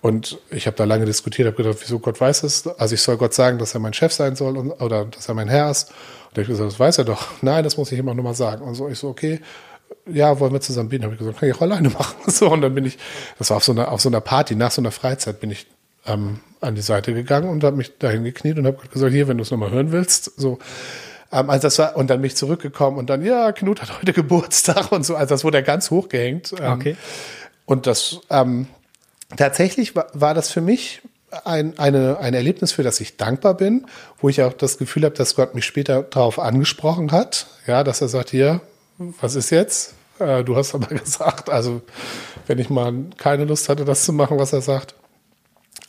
Und 0.02 0.38
ich 0.52 0.68
habe 0.68 0.78
da 0.78 0.84
lange 0.84 1.06
diskutiert, 1.06 1.48
habe 1.48 1.58
gedacht, 1.58 1.80
wieso 1.82 2.00
Gott 2.00 2.22
weiß 2.22 2.44
es? 2.44 2.68
Also 2.68 2.96
ich 2.96 3.02
soll 3.02 3.18
Gott 3.18 3.34
sagen, 3.34 3.58
dass 3.58 3.74
er 3.74 3.80
mein 3.80 3.94
Chef 3.94 4.14
sein 4.14 4.36
soll 4.36 4.58
und, 4.58 4.72
oder 4.72 5.06
dass 5.06 5.28
er 5.28 5.34
mein 5.34 5.50
Herr 5.50 5.72
ist. 5.72 5.90
Und 5.90 6.34
ich 6.34 6.38
habe 6.40 6.48
gesagt, 6.48 6.72
das 6.72 6.80
weiß 6.80 6.98
er 7.00 7.06
doch. 7.06 7.28
Nein, 7.42 7.64
das 7.64 7.78
muss 7.78 7.92
ich 7.92 8.00
immer 8.00 8.14
nochmal 8.14 8.36
sagen. 8.36 8.62
Und 8.62 8.76
so, 8.76 8.88
ich 8.88 9.00
so, 9.00 9.10
okay, 9.10 9.40
ja, 10.06 10.40
wollen 10.40 10.54
wir 10.54 10.62
zusammen 10.62 10.90
beten? 10.90 11.04
Habe 11.04 11.14
ich 11.14 11.20
gesagt, 11.20 11.40
kann 11.40 11.50
ich 11.50 11.56
auch 11.56 11.62
alleine 11.62 11.90
machen. 11.90 12.16
So, 12.28 12.50
und 12.50 12.62
dann 12.62 12.76
bin 12.76 12.86
ich, 12.86 12.98
das 13.40 13.50
war 13.50 13.58
auf 13.58 13.64
so 13.64 13.72
einer, 13.72 13.92
auf 13.92 14.02
so 14.02 14.10
einer 14.10 14.22
Party, 14.22 14.56
nach 14.56 14.72
so 14.72 14.82
einer 14.82 14.92
Freizeit 14.92 15.40
bin 15.40 15.52
ich 15.52 15.68
ähm, 16.06 16.40
an 16.62 16.76
die 16.76 16.82
Seite 16.82 17.14
gegangen 17.14 17.50
und 17.50 17.64
habe 17.64 17.76
mich 17.76 17.98
dahin 17.98 18.24
gekniet 18.24 18.58
und 18.58 18.66
habe 18.66 18.78
gesagt, 18.88 19.12
hier, 19.12 19.28
wenn 19.28 19.38
du 19.38 19.44
es 19.44 19.52
nochmal 19.52 19.72
hören 19.72 19.92
willst, 19.92 20.40
so, 20.40 20.60
ähm, 21.32 21.50
also 21.50 21.64
das 21.64 21.80
war, 21.80 21.96
und 21.96 22.10
dann 22.10 22.22
bin 22.22 22.28
ich 22.28 22.36
zurückgekommen 22.36 22.98
und 22.98 23.10
dann, 23.10 23.24
ja, 23.24 23.52
Knut 23.52 23.82
hat 23.82 24.00
heute 24.00 24.14
Geburtstag 24.14 24.92
und 24.92 25.06
so. 25.06 25.16
Also 25.16 25.36
das 25.36 25.44
wurde 25.44 25.58
ja 25.58 25.64
ganz 25.64 25.92
hochgehängt. 25.92 26.54
Ähm, 26.60 26.74
okay. 26.74 26.98
Und 27.66 27.86
das, 27.88 28.22
ähm, 28.30 28.68
tatsächlich 29.36 29.96
war, 29.96 30.08
war 30.14 30.34
das 30.34 30.52
für 30.52 30.62
mich 30.62 31.02
ein, 31.44 31.78
eine, 31.78 32.20
ein 32.20 32.34
Erlebnis, 32.34 32.72
für 32.72 32.84
das 32.84 33.00
ich 33.02 33.18
dankbar 33.18 33.56
bin, 33.56 33.86
wo 34.20 34.30
ich 34.30 34.42
auch 34.42 34.54
das 34.54 34.78
Gefühl 34.78 35.04
habe, 35.04 35.16
dass 35.16 35.36
Gott 35.36 35.56
mich 35.56 35.66
später 35.66 36.04
darauf 36.04 36.40
angesprochen 36.40 37.12
hat. 37.12 37.48
Ja, 37.66 37.84
dass 37.84 38.02
er 38.02 38.08
sagt, 38.08 38.30
hier, 38.30 38.62
was 38.98 39.36
ist 39.36 39.50
jetzt? 39.50 39.94
Äh, 40.20 40.44
du 40.44 40.56
hast 40.56 40.74
aber 40.74 40.88
gesagt, 40.96 41.50
also 41.50 41.82
wenn 42.48 42.60
ich 42.60 42.70
mal 42.70 42.94
keine 43.18 43.46
Lust 43.46 43.70
hatte, 43.70 43.86
das 43.86 44.06
zu 44.06 44.14
machen, 44.14 44.40
was 44.40 44.54
er 44.54 44.62
sagt, 44.62 44.96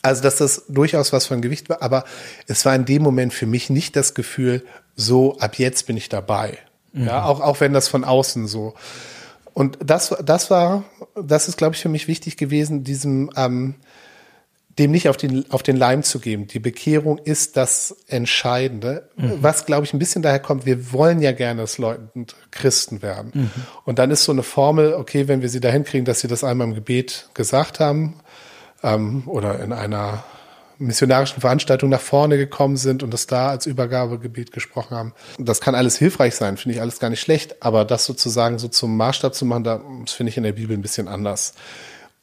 also, 0.01 0.21
dass 0.21 0.37
das 0.37 0.63
durchaus 0.69 1.11
was 1.11 1.25
von 1.25 1.41
Gewicht 1.41 1.67
war, 1.69 1.81
aber 1.81 2.05
es 2.47 2.65
war 2.65 2.73
in 2.73 2.85
dem 2.85 3.01
Moment 3.01 3.33
für 3.33 3.45
mich 3.45 3.69
nicht 3.69 3.95
das 3.95 4.13
Gefühl, 4.13 4.65
so 4.95 5.37
ab 5.39 5.59
jetzt 5.59 5.87
bin 5.87 5.97
ich 5.97 6.07
dabei. 6.07 6.57
Mhm. 6.93 7.07
Ja, 7.07 7.25
auch, 7.25 7.41
auch 7.41 7.59
wenn 7.59 7.73
das 7.73 7.87
von 7.87 8.03
außen 8.03 8.47
so. 8.47 8.75
Und 9.53 9.77
das, 9.83 10.15
das 10.23 10.49
war, 10.51 10.83
das 11.21 11.47
ist, 11.47 11.57
glaube 11.57 11.75
ich, 11.75 11.81
für 11.81 11.89
mich 11.89 12.07
wichtig 12.07 12.37
gewesen, 12.37 12.83
diesem, 12.83 13.29
ähm, 13.35 13.75
dem 14.77 14.91
nicht 14.91 15.09
auf 15.09 15.17
den, 15.17 15.49
auf 15.51 15.61
den 15.61 15.75
Leim 15.75 16.03
zu 16.03 16.19
geben. 16.19 16.47
Die 16.47 16.59
Bekehrung 16.59 17.17
ist 17.17 17.57
das 17.57 17.97
Entscheidende. 18.07 19.09
Mhm. 19.17 19.33
Was, 19.41 19.65
glaube 19.65 19.85
ich, 19.85 19.93
ein 19.93 19.99
bisschen 19.99 20.21
daher 20.21 20.39
kommt, 20.39 20.65
wir 20.65 20.93
wollen 20.93 21.21
ja 21.21 21.33
gerne, 21.33 21.61
dass 21.61 21.77
Leute 21.77 22.09
Christen 22.51 23.01
werden. 23.01 23.31
Mhm. 23.33 23.51
Und 23.83 23.99
dann 23.99 24.09
ist 24.09 24.23
so 24.23 24.31
eine 24.31 24.43
Formel, 24.43 24.93
okay, 24.93 25.27
wenn 25.27 25.41
wir 25.41 25.49
sie 25.49 25.59
dahin 25.59 25.83
kriegen, 25.83 26.05
dass 26.05 26.21
sie 26.21 26.29
das 26.29 26.45
einmal 26.45 26.67
im 26.67 26.75
Gebet 26.75 27.29
gesagt 27.33 27.79
haben, 27.79 28.15
ähm, 28.81 29.23
oder 29.25 29.59
in 29.59 29.73
einer 29.73 30.23
missionarischen 30.79 31.41
Veranstaltung 31.41 31.89
nach 31.89 32.01
vorne 32.01 32.37
gekommen 32.37 32.77
sind 32.77 33.03
und 33.03 33.13
das 33.13 33.27
da 33.27 33.49
als 33.49 33.65
Übergabegebiet 33.65 34.51
gesprochen 34.51 34.95
haben. 34.95 35.13
Das 35.37 35.61
kann 35.61 35.75
alles 35.75 35.97
hilfreich 35.97 36.35
sein, 36.35 36.57
finde 36.57 36.75
ich 36.75 36.81
alles 36.81 36.99
gar 36.99 37.09
nicht 37.09 37.19
schlecht, 37.19 37.61
aber 37.61 37.85
das 37.85 38.05
sozusagen 38.05 38.57
so 38.57 38.69
zum 38.69 38.97
Maßstab 38.97 39.35
zu 39.35 39.45
machen, 39.45 39.63
das 39.63 40.13
finde 40.13 40.29
ich 40.29 40.37
in 40.37 40.43
der 40.43 40.53
Bibel 40.53 40.75
ein 40.75 40.81
bisschen 40.81 41.07
anders. 41.07 41.53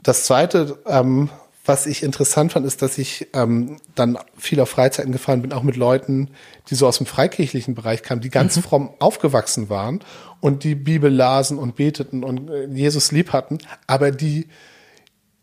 Das 0.02 0.24
Zweite, 0.24 0.78
ähm, 0.86 1.28
was 1.66 1.86
ich 1.86 2.02
interessant 2.02 2.52
fand, 2.52 2.64
ist, 2.64 2.80
dass 2.80 2.96
ich 2.96 3.28
ähm, 3.34 3.76
dann 3.94 4.18
viel 4.38 4.60
auf 4.60 4.70
Freizeiten 4.70 5.12
gefahren 5.12 5.42
bin, 5.42 5.52
auch 5.52 5.64
mit 5.64 5.76
Leuten, 5.76 6.30
die 6.70 6.76
so 6.76 6.86
aus 6.86 6.98
dem 6.98 7.06
freikirchlichen 7.06 7.74
Bereich 7.74 8.02
kamen, 8.02 8.20
die 8.20 8.30
ganz 8.30 8.56
mhm. 8.56 8.62
fromm 8.62 8.90
aufgewachsen 9.00 9.68
waren 9.68 10.00
und 10.40 10.64
die 10.64 10.76
Bibel 10.76 11.12
lasen 11.12 11.58
und 11.58 11.76
beteten 11.76 12.24
und 12.24 12.50
äh, 12.50 12.66
Jesus 12.66 13.12
lieb 13.12 13.32
hatten, 13.32 13.58
aber 13.86 14.12
die 14.12 14.46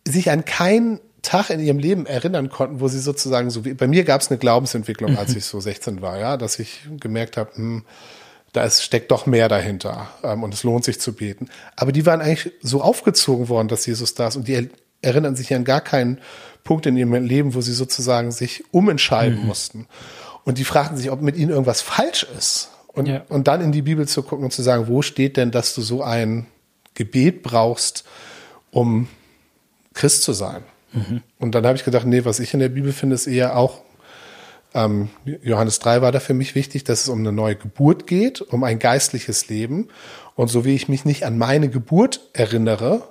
sich 0.08 0.32
an 0.32 0.46
keinen 0.46 1.00
Tag 1.24 1.50
in 1.50 1.60
ihrem 1.60 1.80
Leben 1.80 2.06
erinnern 2.06 2.50
konnten, 2.50 2.80
wo 2.80 2.88
sie 2.88 3.00
sozusagen 3.00 3.50
so 3.50 3.66
wie 3.66 3.74
bei 3.74 3.88
mir 3.88 4.04
gab 4.04 4.22
es 4.22 4.30
eine 4.30 4.38
Glaubensentwicklung, 4.38 5.18
als 5.18 5.36
ich 5.36 5.46
so 5.46 5.60
16 5.60 6.02
war, 6.02 6.20
ja, 6.20 6.38
dass 6.38 6.60
ich 6.60 6.82
gemerkt 7.00 7.38
habe, 7.38 7.56
hm, 7.56 7.84
da 8.52 8.64
ist, 8.64 8.84
steckt 8.84 9.10
doch 9.10 9.26
mehr 9.26 9.50
dahinter 9.50 10.10
ähm, 10.24 10.44
und 10.44 10.54
es 10.54 10.64
lohnt 10.64 10.86
sich 10.86 11.02
zu 11.02 11.14
beten. 11.14 11.50
Aber 11.76 11.92
die 11.92 12.06
waren 12.06 12.22
eigentlich 12.22 12.54
so 12.62 12.82
aufgezogen 12.82 13.50
worden, 13.50 13.68
dass 13.68 13.86
Jesus 13.86 14.14
da 14.14 14.28
ist 14.28 14.36
und 14.36 14.48
die 14.48 14.70
erinnern 15.02 15.36
sich 15.36 15.54
an 15.54 15.64
gar 15.64 15.82
keinen 15.82 16.20
Punkt 16.64 16.86
in 16.86 16.96
ihrem 16.96 17.14
Leben, 17.14 17.56
wo 17.56 17.62
sie 17.62 17.74
sozusagen 17.74 18.32
sich 18.32 18.64
umentscheiden 18.72 19.42
mhm. 19.42 19.48
mussten. 19.48 19.88
Und 20.46 20.58
die 20.58 20.64
fragten 20.64 20.98
sich, 20.98 21.10
ob 21.10 21.22
mit 21.22 21.36
ihnen 21.36 21.50
irgendwas 21.50 21.82
falsch 21.82 22.26
ist. 22.38 22.70
Und, 22.88 23.08
ja. 23.08 23.24
und 23.30 23.48
dann 23.48 23.62
in 23.62 23.72
die 23.72 23.82
Bibel 23.82 24.08
zu 24.08 24.22
gucken 24.22 24.46
und 24.46 24.52
zu 24.52 24.62
sagen, 24.62 24.88
wo 24.88 25.02
steht 25.02 25.36
denn, 25.36 25.52
dass 25.52 25.74
du 25.74 25.82
so 25.82 26.04
ein 26.04 26.46
Gebet 26.94 27.42
brauchst, 27.42 28.04
um 28.72 29.08
Christ 29.94 30.24
zu 30.24 30.34
sein. 30.34 30.64
Mhm. 30.94 31.22
Und 31.40 31.56
dann 31.56 31.66
habe 31.66 31.76
ich 31.76 31.84
gedacht, 31.84 32.06
nee, 32.06 32.24
was 32.24 32.40
ich 32.40 32.54
in 32.54 32.60
der 32.62 32.70
Bibel 32.70 32.94
finde, 32.94 33.16
ist 33.16 33.28
eher 33.28 33.58
auch 33.58 33.82
Ähm, 34.76 35.10
Johannes 35.44 35.78
3 35.80 36.02
war 36.02 36.12
da 36.12 36.20
für 36.20 36.34
mich 36.34 36.56
wichtig, 36.56 36.84
dass 36.84 37.02
es 37.02 37.10
um 37.10 37.20
eine 37.20 37.32
neue 37.32 37.56
Geburt 37.56 38.08
geht, 38.08 38.42
um 38.42 38.64
ein 38.64 38.80
geistliches 38.80 39.48
Leben. 39.48 39.90
Und 40.36 40.48
so 40.48 40.66
wie 40.66 40.74
ich 40.74 40.90
mich 40.90 41.06
nicht 41.06 41.26
an 41.26 41.38
meine 41.38 41.70
Geburt 41.70 42.22
erinnere, 42.34 43.04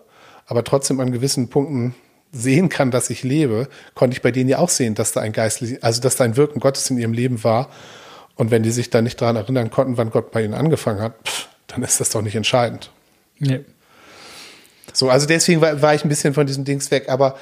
aber 0.46 0.64
trotzdem 0.64 0.98
an 0.98 1.12
gewissen 1.12 1.50
Punkten 1.50 1.94
sehen 2.32 2.68
kann, 2.68 2.90
dass 2.90 3.10
ich 3.10 3.22
lebe, 3.22 3.68
konnte 3.94 4.16
ich 4.16 4.22
bei 4.22 4.32
denen 4.32 4.48
ja 4.48 4.58
auch 4.58 4.70
sehen, 4.70 4.96
dass 4.96 5.12
da 5.12 5.20
ein 5.20 5.32
geistliches, 5.32 5.82
also 5.84 6.00
dass 6.00 6.16
da 6.16 6.24
ein 6.24 6.36
Wirken 6.36 6.58
Gottes 6.58 6.90
in 6.90 6.98
ihrem 6.98 7.12
Leben 7.12 7.44
war. 7.44 7.68
Und 8.34 8.50
wenn 8.50 8.64
die 8.64 8.72
sich 8.72 8.90
da 8.90 9.00
nicht 9.00 9.20
daran 9.20 9.36
erinnern 9.36 9.70
konnten, 9.70 9.98
wann 9.98 10.10
Gott 10.10 10.32
bei 10.32 10.42
ihnen 10.42 10.54
angefangen 10.54 11.00
hat, 11.00 11.14
pff, 11.24 11.48
dann 11.68 11.84
ist 11.84 12.00
das 12.00 12.10
doch 12.10 12.22
nicht 12.22 12.34
entscheidend. 12.34 12.90
Nee. 13.38 13.60
So, 14.92 15.10
also 15.10 15.26
deswegen 15.26 15.60
war, 15.60 15.80
war 15.80 15.94
ich 15.94 16.04
ein 16.04 16.08
bisschen 16.08 16.34
von 16.34 16.46
diesem 16.46 16.64
Dings 16.64 16.90
weg. 16.90 17.08
Aber 17.08 17.36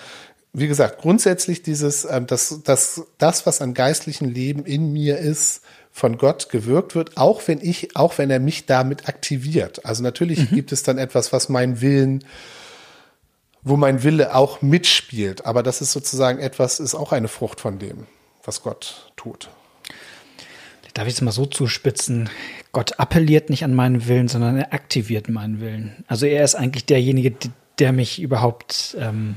wie 0.52 0.68
gesagt, 0.68 1.00
grundsätzlich 1.00 1.62
dieses, 1.62 2.04
ähm, 2.04 2.26
dass, 2.26 2.62
dass 2.64 3.06
das, 3.18 3.46
was 3.46 3.60
an 3.60 3.74
geistlichen 3.74 4.28
Leben 4.28 4.64
in 4.64 4.92
mir 4.92 5.18
ist, 5.18 5.62
von 5.92 6.18
Gott 6.18 6.48
gewirkt 6.50 6.94
wird, 6.94 7.16
auch 7.16 7.42
wenn 7.46 7.60
ich, 7.60 7.96
auch 7.96 8.18
wenn 8.18 8.30
er 8.30 8.40
mich 8.40 8.66
damit 8.66 9.08
aktiviert. 9.08 9.84
Also 9.84 10.02
natürlich 10.02 10.50
mhm. 10.50 10.54
gibt 10.54 10.72
es 10.72 10.82
dann 10.82 10.98
etwas, 10.98 11.32
was 11.32 11.48
meinen 11.48 11.80
Willen, 11.80 12.24
wo 13.62 13.76
mein 13.76 14.02
Wille 14.02 14.34
auch 14.34 14.62
mitspielt. 14.62 15.46
Aber 15.46 15.62
das 15.62 15.80
ist 15.80 15.92
sozusagen 15.92 16.38
etwas, 16.38 16.80
ist 16.80 16.94
auch 16.94 17.12
eine 17.12 17.28
Frucht 17.28 17.60
von 17.60 17.78
dem, 17.78 18.06
was 18.44 18.62
Gott 18.62 19.12
tut. 19.16 19.50
Darf 20.94 21.06
ich 21.06 21.14
es 21.14 21.20
mal 21.20 21.32
so 21.32 21.46
zuspitzen? 21.46 22.28
Gott 22.72 22.98
appelliert 22.98 23.48
nicht 23.50 23.62
an 23.64 23.74
meinen 23.74 24.08
Willen, 24.08 24.28
sondern 24.28 24.56
er 24.56 24.72
aktiviert 24.72 25.28
meinen 25.28 25.60
Willen. 25.60 26.04
Also 26.08 26.26
er 26.26 26.44
ist 26.44 26.56
eigentlich 26.56 26.86
derjenige, 26.86 27.34
der 27.78 27.92
mich 27.92 28.20
überhaupt 28.20 28.96
ähm, 28.98 29.36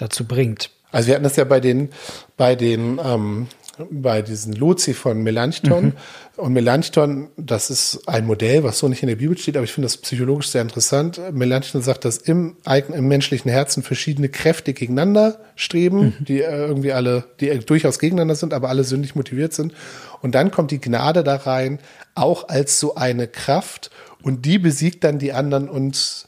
dazu 0.00 0.26
bringt. 0.26 0.70
Also 0.92 1.08
wir 1.08 1.14
hatten 1.14 1.24
das 1.24 1.36
ja 1.36 1.44
bei 1.44 1.60
den, 1.60 1.90
bei 2.36 2.56
den 2.56 3.00
ähm, 3.02 3.46
bei 3.90 4.22
diesen 4.22 4.54
Luzi 4.54 4.94
von 4.94 5.22
Melanchthon. 5.22 5.84
Mhm. 5.86 5.92
Und 6.36 6.52
Melanchthon, 6.52 7.28
das 7.36 7.70
ist 7.70 8.08
ein 8.08 8.26
Modell, 8.26 8.62
was 8.64 8.78
so 8.78 8.88
nicht 8.88 9.02
in 9.02 9.08
der 9.08 9.16
Bibel 9.16 9.36
steht, 9.36 9.56
aber 9.56 9.64
ich 9.64 9.72
finde 9.72 9.86
das 9.86 9.96
psychologisch 9.98 10.48
sehr 10.48 10.62
interessant. 10.62 11.20
Melanchthon 11.32 11.82
sagt, 11.82 12.04
dass 12.04 12.18
im, 12.18 12.56
im 12.66 13.08
menschlichen 13.08 13.50
Herzen 13.50 13.82
verschiedene 13.82 14.28
Kräfte 14.28 14.72
gegeneinander 14.72 15.40
streben, 15.56 16.00
mhm. 16.18 16.24
die 16.24 16.40
äh, 16.40 16.66
irgendwie 16.66 16.92
alle, 16.92 17.24
die 17.40 17.58
durchaus 17.60 17.98
gegeneinander 17.98 18.34
sind, 18.34 18.54
aber 18.54 18.68
alle 18.68 18.84
sündig 18.84 19.14
motiviert 19.14 19.52
sind. 19.52 19.74
Und 20.22 20.34
dann 20.34 20.50
kommt 20.50 20.70
die 20.70 20.80
Gnade 20.80 21.24
da 21.24 21.36
rein, 21.36 21.78
auch 22.14 22.48
als 22.48 22.80
so 22.80 22.94
eine 22.94 23.28
Kraft 23.28 23.90
und 24.22 24.44
die 24.44 24.58
besiegt 24.58 25.04
dann 25.04 25.18
die 25.18 25.32
anderen 25.32 25.68
und, 25.68 26.26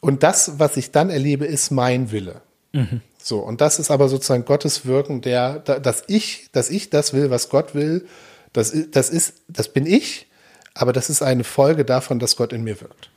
und 0.00 0.22
das, 0.22 0.58
was 0.58 0.76
ich 0.76 0.90
dann 0.90 1.10
erlebe, 1.10 1.46
ist 1.46 1.70
mein 1.70 2.12
Wille. 2.12 2.42
Mhm. 2.72 3.00
So, 3.22 3.38
und 3.40 3.60
das 3.60 3.78
ist 3.78 3.90
aber 3.90 4.08
sozusagen 4.08 4.44
Gottes 4.44 4.86
Wirken, 4.86 5.20
der, 5.20 5.58
dass 5.58 6.04
ich, 6.06 6.48
dass 6.52 6.70
ich 6.70 6.90
das 6.90 7.12
will, 7.12 7.30
was 7.30 7.48
Gott 7.48 7.74
will, 7.74 8.06
das, 8.52 8.74
das 8.90 9.10
ist, 9.10 9.34
das 9.48 9.72
bin 9.72 9.86
ich, 9.86 10.26
aber 10.74 10.92
das 10.92 11.10
ist 11.10 11.22
eine 11.22 11.44
Folge 11.44 11.84
davon, 11.84 12.18
dass 12.18 12.36
Gott 12.36 12.52
in 12.52 12.64
mir 12.64 12.80
wirkt. 12.80 13.10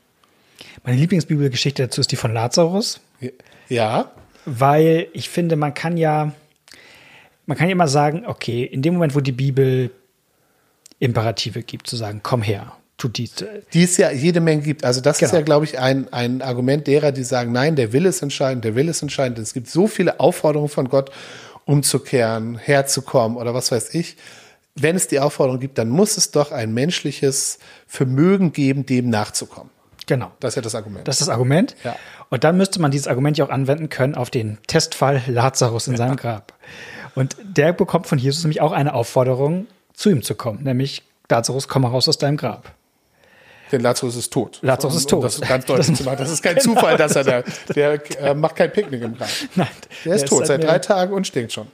Meine 0.84 0.98
Lieblingsbibelgeschichte 0.98 1.84
dazu 1.84 2.02
ist 2.02 2.12
die 2.12 2.16
von 2.16 2.34
Lazarus. 2.34 3.00
Ja. 3.70 4.12
Weil 4.46 5.08
ich 5.14 5.30
finde, 5.30 5.56
man 5.56 5.74
kann 5.74 5.98
ja, 5.98 6.34
man 7.46 7.58
kann 7.58 7.68
ja 7.68 7.72
immer 7.72 7.88
sagen, 7.88 8.26
okay, 8.26 8.64
in 8.64 8.82
dem 8.82 8.96
Moment, 8.96 9.16
wo 9.16 9.22
die 9.22 9.32
Bibel 9.32 9.92
Imperative 11.00 11.64
gibt, 11.64 11.88
zu 11.88 11.96
sagen, 11.96 12.22
komm 12.24 12.42
her, 12.42 12.74
dies. 13.08 13.34
Die 13.74 13.84
es 13.84 13.98
ja 13.98 14.12
jede 14.12 14.40
Menge 14.40 14.62
gibt. 14.62 14.84
Also 14.84 15.02
das 15.02 15.18
genau. 15.18 15.32
ist 15.32 15.34
ja, 15.34 15.42
glaube 15.42 15.66
ich, 15.66 15.80
ein, 15.80 16.12
ein 16.12 16.42
Argument 16.42 16.88
derer, 16.88 17.12
die 17.12 17.24
sagen, 17.24 17.52
nein, 17.52 17.76
der 17.76 17.94
Wille 17.94 18.10
ist 18.10 18.22
entscheidend, 18.22 18.66
der 18.66 18.76
Wille 18.76 18.92
ist 18.92 19.02
entscheidend. 19.02 19.40
Es 19.40 19.54
gibt 19.54 19.70
so 19.70 19.88
viele 19.88 20.20
Aufforderungen 20.20 20.70
von 20.70 20.90
Gott, 20.90 21.12
umzukehren, 21.66 22.58
herzukommen 22.58 23.38
oder 23.38 23.54
was 23.54 23.72
weiß 23.72 23.94
ich. 23.94 24.18
Wenn 24.76 24.96
es 24.96 25.08
die 25.08 25.20
Aufforderung 25.20 25.60
gibt, 25.60 25.78
dann 25.78 25.90
muss 25.90 26.18
es 26.18 26.32
doch 26.32 26.52
ein 26.52 26.74
menschliches 26.74 27.60
Vermögen 27.88 28.52
geben, 28.54 28.86
dem 28.86 29.10
nachzukommen. 29.10 29.70
Genau. 30.08 30.32
Das 30.40 30.54
ist 30.54 30.56
ja 30.58 30.62
das 30.62 30.76
Argument. 30.76 31.08
Das 31.08 31.16
ist 31.16 31.22
das 31.22 31.30
Argument. 31.30 31.76
Ja. 31.84 31.96
Und 32.30 32.44
dann 32.44 32.58
müsste 32.58 32.82
man 32.82 32.92
dieses 32.92 33.08
Argument 33.08 33.38
ja 33.38 33.46
auch 33.46 33.50
anwenden 33.50 33.90
können 33.90 34.16
auf 34.16 34.30
den 34.30 34.58
Testfall 34.68 35.22
Lazarus 35.28 35.88
in 35.88 35.94
ja. 35.94 35.98
seinem 35.98 36.16
Grab. 36.18 36.54
Und 37.16 37.38
der 37.44 37.74
bekommt 37.74 38.08
von 38.08 38.18
Jesus 38.18 38.44
nämlich 38.44 38.60
auch 38.60 38.72
eine 38.72 38.94
Aufforderung, 38.94 39.68
zu 39.94 40.10
ihm 40.10 40.24
zu 40.24 40.34
kommen, 40.34 40.64
nämlich 40.64 41.04
Lazarus, 41.30 41.68
komm 41.68 41.86
raus 41.86 42.10
aus 42.10 42.18
deinem 42.18 42.38
Grab. 42.38 42.74
Denn 43.74 43.82
Lazarus 43.82 44.16
ist 44.16 44.32
tot. 44.32 44.60
Lazarus 44.62 44.98
ist 44.98 45.10
tot. 45.10 45.18
Um 45.18 45.24
das 45.24 45.36
ist 45.36 45.48
ganz 45.48 45.66
deutlich 45.66 45.98
zu 45.98 46.04
machen. 46.04 46.18
Das 46.20 46.30
ist 46.30 46.44
kein 46.44 46.56
genau. 46.58 46.76
Zufall, 46.76 46.96
dass 46.96 47.16
er 47.16 47.24
da, 47.24 47.44
der 47.74 48.20
äh, 48.22 48.36
macht 48.36 48.56
kein 48.56 48.72
Picknick 48.72 49.02
im 49.02 49.18
Grab. 49.18 49.28
Nein. 49.56 49.68
Der 50.06 50.14
ist 50.14 50.22
der 50.22 50.30
tot 50.30 50.42
ist 50.44 50.48
seit 50.50 50.64
drei 50.64 50.78
Tagen 50.78 51.12
und 51.12 51.26
stinkt 51.26 51.54
schon. 51.54 51.68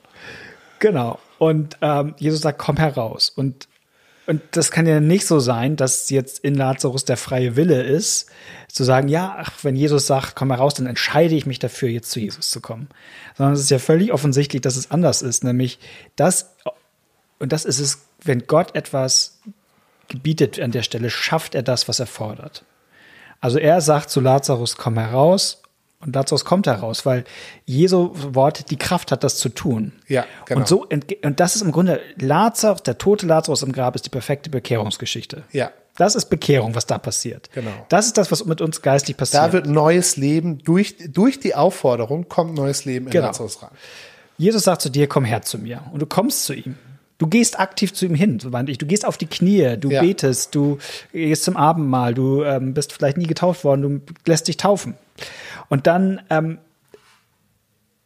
Genau. 0.79 1.19
Und 1.39 1.75
ähm, 1.81 2.15
Jesus 2.17 2.39
sagt, 2.39 2.57
komm 2.57 2.77
heraus. 2.77 3.29
Und, 3.35 3.67
und 4.27 4.41
das 4.51 4.71
kann 4.71 4.87
ja 4.87 5.01
nicht 5.01 5.27
so 5.27 5.41
sein, 5.41 5.75
dass 5.75 6.09
jetzt 6.09 6.39
in 6.39 6.55
Lazarus 6.55 7.03
der 7.03 7.17
freie 7.17 7.57
Wille 7.57 7.83
ist, 7.83 8.29
zu 8.69 8.85
sagen, 8.85 9.09
ja, 9.09 9.35
ach, 9.37 9.51
wenn 9.63 9.75
Jesus 9.75 10.07
sagt, 10.07 10.37
komm 10.37 10.51
heraus, 10.51 10.75
dann 10.75 10.87
entscheide 10.87 11.35
ich 11.35 11.45
mich 11.45 11.59
dafür, 11.59 11.89
jetzt 11.89 12.11
zu 12.11 12.21
Jesus 12.21 12.49
zu 12.49 12.61
kommen. 12.61 12.87
Sondern 13.35 13.55
es 13.55 13.59
ist 13.59 13.71
ja 13.71 13.79
völlig 13.79 14.13
offensichtlich, 14.13 14.61
dass 14.61 14.77
es 14.77 14.89
anders 14.89 15.21
ist. 15.21 15.43
Nämlich, 15.43 15.79
das, 16.15 16.55
und 17.39 17.51
das 17.51 17.65
ist 17.65 17.79
es, 17.79 18.05
wenn 18.23 18.47
Gott 18.47 18.73
etwas 18.73 19.41
gebietet 20.09 20.59
an 20.59 20.71
der 20.71 20.83
Stelle, 20.83 21.09
schafft 21.09 21.55
er 21.55 21.63
das, 21.63 21.87
was 21.87 21.99
er 21.99 22.07
fordert. 22.07 22.63
Also 23.41 23.57
er 23.57 23.79
sagt 23.81 24.09
zu 24.09 24.19
Lazarus, 24.19 24.75
komm 24.75 24.97
heraus. 24.97 25.61
Und 26.01 26.15
Lazarus 26.15 26.45
kommt 26.45 26.65
heraus, 26.65 27.05
weil 27.05 27.25
Jesu 27.65 28.11
Wort 28.13 28.71
die 28.71 28.77
Kraft 28.77 29.11
hat, 29.11 29.25
das 29.25 29.35
zu 29.37 29.49
tun. 29.49 29.91
Ja, 30.07 30.25
genau. 30.45 30.61
Und 30.61 30.67
so, 30.67 30.87
und 30.87 31.39
das 31.41 31.57
ist 31.57 31.61
im 31.61 31.73
Grunde 31.73 31.99
Lazarus, 32.17 32.83
der 32.83 32.97
tote 32.97 33.25
Lazarus 33.25 33.63
im 33.63 33.73
Grab 33.73 33.95
ist 33.95 34.05
die 34.05 34.09
perfekte 34.09 34.49
Bekehrungsgeschichte. 34.49 35.43
Ja. 35.51 35.71
Das 35.97 36.15
ist 36.15 36.27
Bekehrung, 36.27 36.75
was 36.75 36.85
da 36.85 36.97
passiert. 36.97 37.49
Genau. 37.53 37.71
Das 37.89 38.05
ist 38.05 38.17
das, 38.17 38.31
was 38.31 38.45
mit 38.45 38.61
uns 38.61 38.81
geistlich 38.81 39.17
passiert. 39.17 39.43
Da 39.43 39.51
wird 39.51 39.65
neues 39.65 40.15
Leben, 40.15 40.59
durch, 40.59 40.95
durch 41.09 41.41
die 41.41 41.55
Aufforderung 41.55 42.29
kommt 42.29 42.55
neues 42.55 42.85
Leben 42.85 43.07
in 43.07 43.11
genau. 43.11 43.27
Lazarus 43.27 43.61
rein. 43.61 43.71
Jesus 44.37 44.63
sagt 44.63 44.81
zu 44.81 44.89
dir, 44.89 45.07
komm 45.07 45.25
her 45.25 45.41
zu 45.41 45.57
mir. 45.57 45.81
Und 45.91 46.01
du 46.01 46.05
kommst 46.05 46.45
zu 46.45 46.53
ihm. 46.53 46.77
Du 47.19 47.27
gehst 47.27 47.59
aktiv 47.59 47.93
zu 47.93 48.05
ihm 48.05 48.15
hin, 48.15 48.39
so 48.39 48.49
ich. 48.67 48.77
Du 48.77 48.85
gehst 48.85 49.05
auf 49.05 49.17
die 49.17 49.27
Knie, 49.27 49.75
du 49.77 49.91
ja. 49.91 50.01
betest, 50.01 50.55
du 50.55 50.79
gehst 51.11 51.43
zum 51.43 51.57
Abendmahl, 51.57 52.13
du 52.13 52.43
ähm, 52.43 52.73
bist 52.73 52.93
vielleicht 52.93 53.17
nie 53.17 53.27
getauft 53.27 53.65
worden, 53.65 54.05
du 54.05 54.13
lässt 54.25 54.47
dich 54.47 54.55
taufen. 54.55 54.95
Und 55.67 55.85
dann, 55.85 56.21
ähm, 56.29 56.59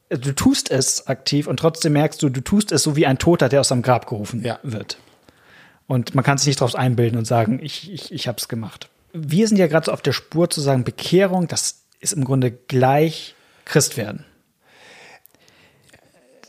du 0.09 0.33
tust 0.33 0.71
es 0.71 1.05
aktiv 1.05 1.45
und 1.45 1.57
trotzdem 1.57 1.93
merkst 1.93 2.23
du, 2.23 2.29
du 2.29 2.41
tust 2.41 2.71
es 2.71 2.81
so 2.81 2.95
wie 2.95 3.05
ein 3.05 3.19
Toter, 3.19 3.49
der 3.49 3.61
aus 3.61 3.67
seinem 3.67 3.83
Grab 3.83 4.07
gerufen 4.07 4.43
ja. 4.43 4.59
wird. 4.63 4.97
Und 5.85 6.15
man 6.15 6.23
kann 6.23 6.39
sich 6.39 6.47
nicht 6.47 6.61
darauf 6.61 6.73
einbilden 6.73 7.19
und 7.19 7.25
sagen, 7.25 7.59
ich, 7.61 7.91
ich, 7.91 8.11
ich 8.11 8.27
habe 8.27 8.39
es 8.39 8.47
gemacht. 8.47 8.89
Wir 9.13 9.47
sind 9.47 9.57
ja 9.57 9.67
gerade 9.67 9.85
so 9.85 9.91
auf 9.91 10.01
der 10.01 10.13
Spur 10.13 10.49
zu 10.49 10.59
sagen, 10.59 10.83
Bekehrung, 10.83 11.47
das 11.47 11.83
ist 11.99 12.13
im 12.13 12.23
Grunde 12.23 12.49
gleich 12.49 13.35
Christ 13.63 13.95
werden. 13.95 14.25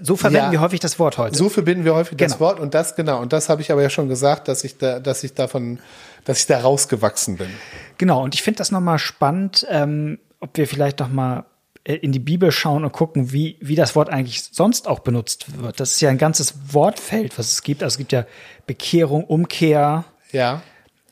So 0.00 0.16
verwenden 0.16 0.46
ja, 0.46 0.52
wir 0.52 0.60
häufig 0.60 0.80
das 0.80 0.98
Wort 0.98 1.18
heute. 1.18 1.36
So 1.36 1.48
verbinden 1.48 1.84
wir 1.84 1.94
häufig 1.94 2.16
genau. 2.16 2.30
das 2.30 2.40
Wort 2.40 2.60
und 2.60 2.74
das 2.74 2.96
genau 2.96 3.20
und 3.20 3.32
das 3.32 3.48
habe 3.48 3.62
ich 3.62 3.70
aber 3.70 3.82
ja 3.82 3.90
schon 3.90 4.08
gesagt, 4.08 4.48
dass 4.48 4.64
ich 4.64 4.78
da, 4.78 4.98
dass 4.98 5.22
ich 5.24 5.34
davon, 5.34 5.78
dass 6.24 6.40
ich 6.40 6.46
da 6.46 6.60
rausgewachsen 6.60 7.36
bin. 7.36 7.50
Genau 7.98 8.22
und 8.22 8.34
ich 8.34 8.42
finde 8.42 8.58
das 8.58 8.70
nochmal 8.70 8.98
spannend, 8.98 9.66
ähm, 9.70 10.18
ob 10.40 10.56
wir 10.56 10.66
vielleicht 10.66 11.00
noch 11.00 11.08
mal 11.08 11.44
äh, 11.84 11.96
in 11.96 12.12
die 12.12 12.18
Bibel 12.18 12.50
schauen 12.50 12.84
und 12.84 12.92
gucken, 12.92 13.32
wie, 13.32 13.56
wie 13.60 13.76
das 13.76 13.94
Wort 13.94 14.08
eigentlich 14.08 14.42
sonst 14.42 14.88
auch 14.88 15.00
benutzt 15.00 15.60
wird. 15.60 15.80
Das 15.80 15.92
ist 15.92 16.00
ja 16.00 16.10
ein 16.10 16.18
ganzes 16.18 16.54
Wortfeld, 16.72 17.38
was 17.38 17.52
es 17.52 17.62
gibt. 17.62 17.82
Also 17.82 17.94
es 17.94 17.98
gibt 17.98 18.12
ja 18.12 18.26
Bekehrung, 18.66 19.24
Umkehr. 19.24 20.04
Ja. 20.32 20.62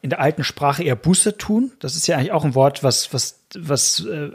In 0.00 0.10
der 0.10 0.20
alten 0.20 0.42
Sprache 0.42 0.82
eher 0.82 0.96
Buße 0.96 1.36
tun. 1.36 1.72
Das 1.78 1.94
ist 1.94 2.06
ja 2.08 2.16
eigentlich 2.16 2.32
auch 2.32 2.44
ein 2.44 2.54
Wort, 2.54 2.82
was, 2.82 3.12
was, 3.12 3.38
was, 3.54 4.04
äh, 4.04 4.30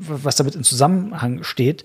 was 0.00 0.36
damit 0.36 0.56
in 0.56 0.64
Zusammenhang 0.64 1.42
steht. 1.42 1.84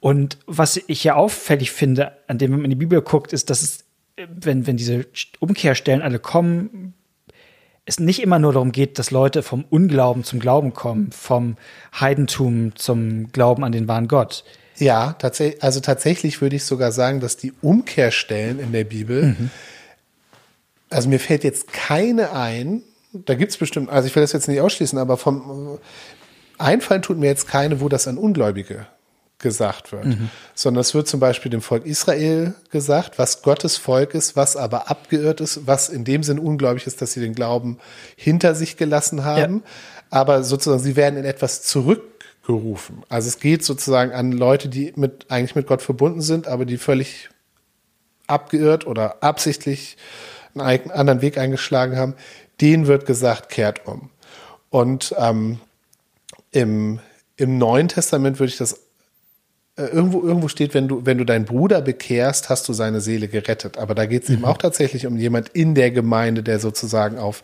Und 0.00 0.38
was 0.46 0.80
ich 0.86 1.04
ja 1.04 1.16
auffällig 1.16 1.72
finde, 1.72 2.12
an 2.28 2.38
dem, 2.38 2.52
wenn 2.52 2.60
man 2.60 2.70
in 2.70 2.78
die 2.78 2.84
Bibel 2.84 3.02
guckt, 3.02 3.32
ist, 3.32 3.50
dass 3.50 3.62
es, 3.62 3.84
wenn, 4.16 4.66
wenn 4.66 4.76
diese 4.76 5.06
Umkehrstellen 5.40 6.02
alle 6.02 6.18
kommen, 6.18 6.94
es 7.84 7.98
nicht 7.98 8.22
immer 8.22 8.38
nur 8.38 8.52
darum 8.52 8.70
geht, 8.70 8.98
dass 8.98 9.10
Leute 9.10 9.42
vom 9.42 9.64
Unglauben 9.70 10.22
zum 10.22 10.40
Glauben 10.40 10.74
kommen, 10.74 11.10
vom 11.10 11.56
Heidentum 11.98 12.76
zum 12.76 13.32
Glauben 13.32 13.64
an 13.64 13.72
den 13.72 13.88
wahren 13.88 14.08
Gott. 14.08 14.44
Ja, 14.76 15.14
tatsächlich, 15.14 15.62
also 15.62 15.80
tatsächlich 15.80 16.40
würde 16.40 16.56
ich 16.56 16.64
sogar 16.64 16.92
sagen, 16.92 17.20
dass 17.20 17.36
die 17.36 17.52
Umkehrstellen 17.62 18.60
in 18.60 18.72
der 18.72 18.84
Bibel, 18.84 19.22
mhm. 19.38 19.50
also 20.90 21.08
mir 21.08 21.18
fällt 21.18 21.42
jetzt 21.42 21.72
keine 21.72 22.32
ein, 22.32 22.82
da 23.12 23.34
gibt 23.34 23.50
es 23.52 23.56
bestimmt, 23.56 23.88
also 23.88 24.06
ich 24.06 24.14
will 24.14 24.22
das 24.22 24.32
jetzt 24.32 24.48
nicht 24.48 24.60
ausschließen, 24.60 24.98
aber 24.98 25.16
vom 25.16 25.78
Einfallen 26.58 27.02
tut 27.02 27.18
mir 27.18 27.26
jetzt 27.26 27.48
keine, 27.48 27.80
wo 27.80 27.88
das 27.88 28.06
an 28.06 28.18
Ungläubige 28.18 28.86
gesagt 29.38 29.92
wird, 29.92 30.06
mhm. 30.06 30.30
sondern 30.54 30.80
es 30.80 30.94
wird 30.94 31.06
zum 31.06 31.20
Beispiel 31.20 31.50
dem 31.50 31.62
Volk 31.62 31.86
Israel 31.86 32.54
gesagt, 32.70 33.18
was 33.18 33.42
Gottes 33.42 33.76
Volk 33.76 34.14
ist, 34.14 34.34
was 34.34 34.56
aber 34.56 34.90
abgeirrt 34.90 35.40
ist, 35.40 35.66
was 35.66 35.88
in 35.88 36.04
dem 36.04 36.22
Sinn 36.24 36.38
ungläubig 36.38 36.86
ist, 36.86 37.00
dass 37.00 37.12
sie 37.12 37.20
den 37.20 37.34
Glauben 37.34 37.78
hinter 38.16 38.54
sich 38.54 38.76
gelassen 38.76 39.24
haben, 39.24 39.62
ja. 39.64 39.70
aber 40.10 40.42
sozusagen 40.42 40.82
sie 40.82 40.96
werden 40.96 41.16
in 41.16 41.24
etwas 41.24 41.62
zurückgerufen. 41.62 43.04
Also 43.08 43.28
es 43.28 43.38
geht 43.38 43.64
sozusagen 43.64 44.12
an 44.12 44.32
Leute, 44.32 44.68
die 44.68 44.92
mit 44.96 45.26
eigentlich 45.28 45.54
mit 45.54 45.68
Gott 45.68 45.82
verbunden 45.82 46.20
sind, 46.20 46.48
aber 46.48 46.64
die 46.64 46.78
völlig 46.78 47.30
abgeirrt 48.26 48.86
oder 48.86 49.22
absichtlich 49.22 49.96
einen 50.56 50.90
anderen 50.90 51.22
Weg 51.22 51.38
eingeschlagen 51.38 51.96
haben, 51.96 52.14
denen 52.60 52.88
wird 52.88 53.06
gesagt, 53.06 53.50
kehrt 53.50 53.86
um. 53.86 54.10
Und 54.70 55.14
ähm, 55.16 55.60
im, 56.50 56.98
im 57.36 57.58
Neuen 57.58 57.88
Testament 57.88 58.40
würde 58.40 58.50
ich 58.50 58.58
das 58.58 58.87
irgendwo, 59.86 60.22
irgendwo 60.22 60.48
steht, 60.48 60.74
wenn 60.74 60.88
du, 60.88 61.06
wenn 61.06 61.18
du 61.18 61.24
deinen 61.24 61.44
Bruder 61.44 61.80
bekehrst, 61.80 62.48
hast 62.48 62.68
du 62.68 62.72
seine 62.72 63.00
Seele 63.00 63.28
gerettet. 63.28 63.78
Aber 63.78 63.94
da 63.94 64.06
geht 64.06 64.24
es 64.24 64.28
mhm. 64.28 64.36
eben 64.36 64.44
auch 64.44 64.58
tatsächlich 64.58 65.06
um 65.06 65.16
jemand 65.16 65.50
in 65.50 65.74
der 65.74 65.90
Gemeinde, 65.90 66.42
der 66.42 66.58
sozusagen 66.58 67.18
auf, 67.18 67.42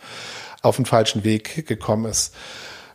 auf 0.61 0.75
den 0.75 0.85
falschen 0.85 1.23
Weg 1.23 1.65
gekommen 1.65 2.05
ist. 2.05 2.35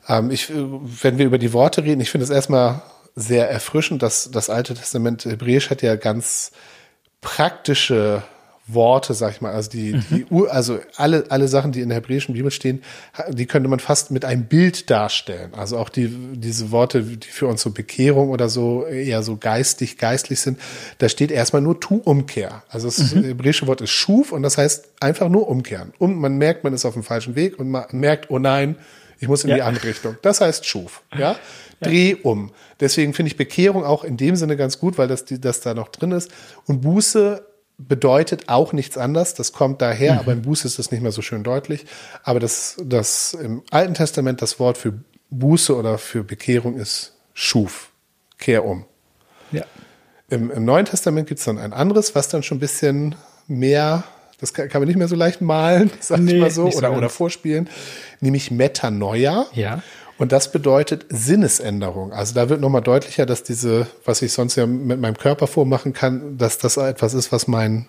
Ähm, 0.08 0.30
ich, 0.30 0.50
wenn 0.50 1.18
wir 1.18 1.26
über 1.26 1.38
die 1.38 1.52
Worte 1.52 1.84
reden, 1.84 2.00
ich 2.00 2.10
finde 2.10 2.24
es 2.24 2.30
erstmal 2.30 2.82
sehr 3.16 3.50
erfrischend, 3.50 4.02
dass 4.02 4.30
das 4.30 4.50
Alte 4.50 4.74
Testament 4.74 5.24
Hebräisch 5.24 5.70
hat 5.70 5.82
ja 5.82 5.96
ganz 5.96 6.52
praktische 7.20 8.22
Worte, 8.74 9.14
sag 9.14 9.32
ich 9.32 9.40
mal, 9.40 9.52
also 9.52 9.70
die, 9.70 9.94
mhm. 9.94 10.04
die 10.10 10.26
Ur, 10.30 10.52
also 10.52 10.78
alle, 10.96 11.24
alle 11.28 11.48
Sachen, 11.48 11.72
die 11.72 11.80
in 11.80 11.88
der 11.88 11.96
hebräischen 11.96 12.34
Bibel 12.34 12.50
stehen, 12.50 12.82
die 13.28 13.46
könnte 13.46 13.68
man 13.68 13.80
fast 13.80 14.10
mit 14.10 14.24
einem 14.24 14.44
Bild 14.44 14.90
darstellen. 14.90 15.54
Also 15.54 15.78
auch 15.78 15.88
die, 15.88 16.08
diese 16.08 16.70
Worte, 16.70 17.02
die 17.02 17.28
für 17.28 17.46
uns 17.46 17.62
so 17.62 17.70
Bekehrung 17.70 18.30
oder 18.30 18.48
so 18.48 18.84
eher 18.86 19.22
so 19.22 19.36
geistig, 19.36 19.98
geistlich 19.98 20.40
sind, 20.40 20.58
da 20.98 21.08
steht 21.08 21.30
erstmal 21.30 21.62
nur 21.62 21.80
tu 21.80 21.96
Umkehr. 21.96 22.62
Also 22.68 22.88
das 22.88 23.14
mhm. 23.14 23.24
hebräische 23.24 23.66
Wort 23.66 23.80
ist 23.80 23.90
schuf 23.90 24.32
und 24.32 24.42
das 24.42 24.58
heißt 24.58 24.88
einfach 25.00 25.28
nur 25.28 25.48
umkehren. 25.48 25.92
Und 25.98 26.16
man 26.18 26.36
merkt, 26.38 26.64
man 26.64 26.72
ist 26.72 26.84
auf 26.84 26.94
dem 26.94 27.02
falschen 27.02 27.34
Weg 27.36 27.58
und 27.58 27.70
man 27.70 27.84
merkt, 27.92 28.30
oh 28.30 28.38
nein, 28.38 28.76
ich 29.20 29.28
muss 29.28 29.44
in 29.44 29.50
ja. 29.50 29.56
die 29.56 29.62
andere 29.62 29.88
Richtung. 29.88 30.16
Das 30.22 30.40
heißt 30.40 30.66
schuf, 30.66 31.02
ja. 31.16 31.36
Dreh 31.80 32.14
um. 32.22 32.52
Deswegen 32.78 33.14
finde 33.14 33.30
ich 33.30 33.36
Bekehrung 33.36 33.84
auch 33.84 34.04
in 34.04 34.16
dem 34.16 34.36
Sinne 34.36 34.56
ganz 34.56 34.78
gut, 34.78 34.98
weil 34.98 35.08
das, 35.08 35.24
das 35.26 35.60
da 35.60 35.74
noch 35.74 35.88
drin 35.88 36.12
ist. 36.12 36.30
Und 36.66 36.82
Buße 36.82 37.42
bedeutet 37.88 38.48
auch 38.48 38.72
nichts 38.72 38.98
anderes. 38.98 39.34
Das 39.34 39.52
kommt 39.52 39.80
daher, 39.82 40.14
mhm. 40.14 40.18
aber 40.20 40.32
im 40.32 40.42
Buße 40.42 40.66
ist 40.66 40.78
das 40.78 40.90
nicht 40.90 41.02
mehr 41.02 41.12
so 41.12 41.22
schön 41.22 41.42
deutlich. 41.42 41.86
Aber 42.22 42.40
das, 42.40 42.76
das 42.84 43.34
im 43.34 43.62
Alten 43.70 43.94
Testament 43.94 44.42
das 44.42 44.58
Wort 44.58 44.78
für 44.78 44.94
Buße 45.30 45.74
oder 45.74 45.98
für 45.98 46.24
Bekehrung 46.24 46.76
ist 46.76 47.16
Schuf. 47.32 47.90
Kehr 48.38 48.64
um. 48.64 48.84
Ja. 49.52 49.64
Im, 50.28 50.50
im 50.50 50.64
Neuen 50.64 50.86
Testament 50.86 51.28
gibt 51.28 51.40
es 51.40 51.46
dann 51.46 51.58
ein 51.58 51.72
anderes, 51.72 52.14
was 52.14 52.28
dann 52.28 52.42
schon 52.42 52.58
ein 52.58 52.60
bisschen 52.60 53.14
mehr, 53.46 54.04
das 54.40 54.54
kann, 54.54 54.68
kann 54.68 54.80
man 54.80 54.88
nicht 54.88 54.96
mehr 54.96 55.08
so 55.08 55.16
leicht 55.16 55.40
malen, 55.40 55.90
sag 56.00 56.20
nee, 56.20 56.34
ich 56.34 56.40
mal 56.40 56.50
so, 56.50 56.66
oder, 56.66 56.90
so 56.90 56.96
oder 56.96 57.08
vorspielen, 57.08 57.68
nämlich 58.20 58.50
Metanoia. 58.50 59.46
Ja. 59.54 59.82
Und 60.20 60.32
das 60.32 60.52
bedeutet 60.52 61.06
Sinnesänderung. 61.08 62.12
Also 62.12 62.34
da 62.34 62.50
wird 62.50 62.60
nochmal 62.60 62.82
deutlicher, 62.82 63.24
dass 63.24 63.42
diese, 63.42 63.86
was 64.04 64.20
ich 64.20 64.34
sonst 64.34 64.54
ja 64.54 64.66
mit 64.66 65.00
meinem 65.00 65.16
Körper 65.16 65.46
vormachen 65.46 65.94
kann, 65.94 66.36
dass 66.36 66.58
das 66.58 66.76
etwas 66.76 67.14
ist, 67.14 67.32
was 67.32 67.48
mein, 67.48 67.86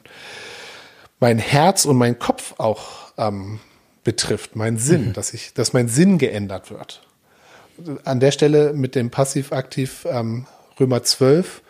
mein 1.20 1.40
Herz 1.40 1.84
und 1.84 1.98
mein 1.98 2.20
Kopf 2.20 2.54
auch 2.58 3.12
ähm, 3.18 3.60
betrifft, 4.06 4.56
mein 4.56 4.78
Sinn, 4.78 5.08
mhm. 5.08 5.14
dass 5.14 5.34
ich, 5.34 5.54
dass 5.54 5.74
mein 5.74 5.90
Sinn 5.90 6.20
geändert 6.20 6.72
wird. 6.72 7.06
An 8.06 8.22
der 8.22 8.32
Stelle 8.32 8.72
mit 8.72 8.96
dem 8.96 9.10
Passiv-Aktiv 9.10 10.08
ähm, 10.10 10.46
Römer 10.80 11.04
12, 11.04 11.62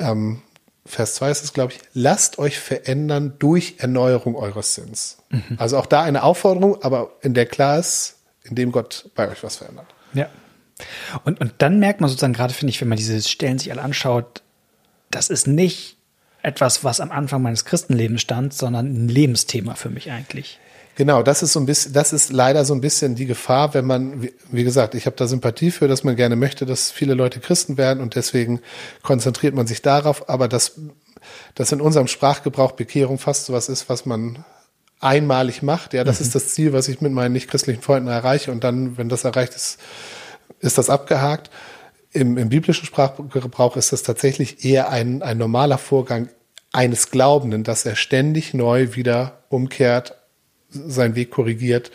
ähm, 0.00 0.42
Vers 0.84 1.14
2 1.14 1.30
ist 1.30 1.44
es, 1.44 1.52
glaube 1.52 1.74
ich, 1.74 1.78
lasst 1.94 2.40
euch 2.40 2.58
verändern 2.58 3.34
durch 3.38 3.76
Erneuerung 3.78 4.34
eures 4.34 4.74
Sinns. 4.74 5.18
Mhm. 5.30 5.58
Also 5.58 5.78
auch 5.78 5.86
da 5.86 6.02
eine 6.02 6.24
Aufforderung, 6.24 6.82
aber 6.82 7.12
in 7.20 7.34
der 7.34 7.46
klar 7.46 7.78
ist, 7.78 8.16
indem 8.44 8.72
Gott 8.72 9.10
bei 9.14 9.28
euch 9.28 9.42
was 9.42 9.56
verändert. 9.56 9.86
Ja. 10.14 10.28
Und, 11.24 11.40
und 11.40 11.54
dann 11.58 11.78
merkt 11.78 12.00
man 12.00 12.10
sozusagen 12.10 12.32
gerade, 12.32 12.54
finde 12.54 12.70
ich, 12.70 12.80
wenn 12.80 12.88
man 12.88 12.98
diese 12.98 13.20
Stellen 13.22 13.58
sich 13.58 13.70
alle 13.70 13.82
anschaut, 13.82 14.42
das 15.10 15.28
ist 15.28 15.46
nicht 15.46 15.96
etwas, 16.42 16.82
was 16.82 17.00
am 17.00 17.12
Anfang 17.12 17.42
meines 17.42 17.64
Christenlebens 17.64 18.20
stand, 18.20 18.52
sondern 18.52 18.86
ein 18.86 19.08
Lebensthema 19.08 19.74
für 19.74 19.90
mich 19.90 20.10
eigentlich. 20.10 20.58
Genau, 20.94 21.22
das 21.22 21.42
ist 21.42 21.54
so 21.54 21.60
ein 21.60 21.66
bisschen, 21.66 21.94
das 21.94 22.12
ist 22.12 22.32
leider 22.32 22.64
so 22.64 22.74
ein 22.74 22.82
bisschen 22.82 23.14
die 23.14 23.24
Gefahr, 23.24 23.72
wenn 23.72 23.86
man, 23.86 24.28
wie 24.50 24.64
gesagt, 24.64 24.94
ich 24.94 25.06
habe 25.06 25.16
da 25.16 25.26
Sympathie 25.26 25.70
für, 25.70 25.88
dass 25.88 26.04
man 26.04 26.16
gerne 26.16 26.36
möchte, 26.36 26.66
dass 26.66 26.90
viele 26.90 27.14
Leute 27.14 27.40
Christen 27.40 27.78
werden 27.78 28.02
und 28.02 28.14
deswegen 28.14 28.60
konzentriert 29.02 29.54
man 29.54 29.66
sich 29.66 29.80
darauf, 29.80 30.28
aber 30.28 30.48
dass, 30.48 30.72
dass 31.54 31.72
in 31.72 31.80
unserem 31.80 32.08
Sprachgebrauch 32.08 32.72
Bekehrung 32.72 33.18
fast 33.18 33.46
so 33.46 33.54
was 33.54 33.70
ist, 33.70 33.88
was 33.88 34.04
man 34.04 34.44
einmalig 35.02 35.62
macht. 35.62 35.94
Ja, 35.94 36.04
das 36.04 36.20
mhm. 36.20 36.26
ist 36.26 36.34
das 36.34 36.48
Ziel, 36.48 36.72
was 36.72 36.88
ich 36.88 37.00
mit 37.00 37.12
meinen 37.12 37.32
nicht-christlichen 37.32 37.82
Freunden 37.82 38.08
erreiche. 38.08 38.50
Und 38.52 38.64
dann, 38.64 38.96
wenn 38.96 39.08
das 39.08 39.24
erreicht 39.24 39.54
ist, 39.54 39.78
ist 40.60 40.78
das 40.78 40.90
abgehakt. 40.90 41.50
Im, 42.12 42.38
im 42.38 42.48
biblischen 42.48 42.86
Sprachgebrauch 42.86 43.76
ist 43.76 43.92
das 43.92 44.02
tatsächlich 44.02 44.64
eher 44.64 44.90
ein, 44.90 45.22
ein 45.22 45.38
normaler 45.38 45.78
Vorgang 45.78 46.28
eines 46.72 47.10
Glaubenden, 47.10 47.64
dass 47.64 47.84
er 47.84 47.96
ständig 47.96 48.54
neu 48.54 48.94
wieder 48.94 49.44
umkehrt, 49.48 50.16
seinen 50.70 51.14
Weg 51.14 51.30
korrigiert 51.30 51.90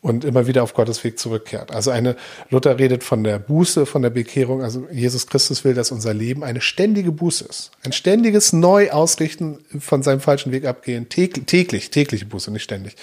und 0.00 0.24
immer 0.24 0.46
wieder 0.46 0.62
auf 0.62 0.74
Gottes 0.74 1.02
Weg 1.02 1.18
zurückkehrt. 1.18 1.72
Also 1.72 1.90
eine, 1.90 2.16
Luther 2.50 2.78
redet 2.78 3.02
von 3.02 3.24
der 3.24 3.38
Buße, 3.38 3.84
von 3.84 4.02
der 4.02 4.10
Bekehrung. 4.10 4.62
Also 4.62 4.86
Jesus 4.92 5.26
Christus 5.26 5.64
will, 5.64 5.74
dass 5.74 5.90
unser 5.90 6.14
Leben 6.14 6.44
eine 6.44 6.60
ständige 6.60 7.10
Buße 7.10 7.44
ist. 7.44 7.72
Ein 7.84 7.92
ständiges 7.92 8.52
Neuausrichten 8.52 9.58
von 9.80 10.02
seinem 10.02 10.20
falschen 10.20 10.52
Weg 10.52 10.66
abgehen. 10.66 11.08
Täglich, 11.08 11.46
täglich, 11.46 11.90
tägliche 11.90 12.26
Buße, 12.26 12.52
nicht 12.52 12.62
ständig. 12.62 12.94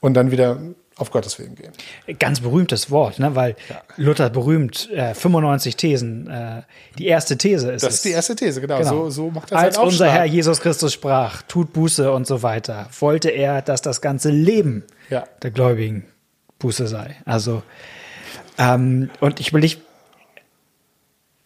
Und 0.00 0.14
dann 0.14 0.30
wieder 0.30 0.58
auf 0.96 1.10
Gottes 1.10 1.38
Wegen 1.38 1.54
gehen. 1.56 1.72
Ganz 2.18 2.40
berühmtes 2.40 2.90
Wort, 2.90 3.18
ne? 3.18 3.34
weil 3.34 3.56
ja. 3.68 3.82
Luther 3.96 4.30
berühmt 4.30 4.88
äh, 4.90 5.14
95 5.14 5.76
Thesen. 5.76 6.28
Äh, 6.28 6.62
die 6.98 7.06
erste 7.06 7.38
These 7.38 7.72
ist 7.72 7.82
Das 7.82 7.94
ist 7.94 8.04
die 8.04 8.10
erste 8.10 8.36
These, 8.36 8.60
genau. 8.60 8.78
genau. 8.78 8.90
So, 8.90 9.10
so 9.10 9.30
macht 9.30 9.50
er 9.50 9.58
Als 9.58 9.78
unser 9.78 10.10
Herr 10.10 10.26
Jesus 10.26 10.60
Christus 10.60 10.92
sprach, 10.92 11.42
tut 11.42 11.72
Buße 11.72 12.12
und 12.12 12.26
so 12.26 12.42
weiter, 12.42 12.88
wollte 13.00 13.30
er, 13.30 13.62
dass 13.62 13.82
das 13.82 14.00
ganze 14.00 14.30
Leben 14.30 14.84
ja. 15.08 15.24
der 15.42 15.50
Gläubigen 15.50 16.04
Buße 16.60 16.86
sei. 16.86 17.16
Also, 17.24 17.64
ähm, 18.58 19.10
und 19.18 19.40
ich 19.40 19.52
will 19.52 19.60
nicht, 19.60 19.80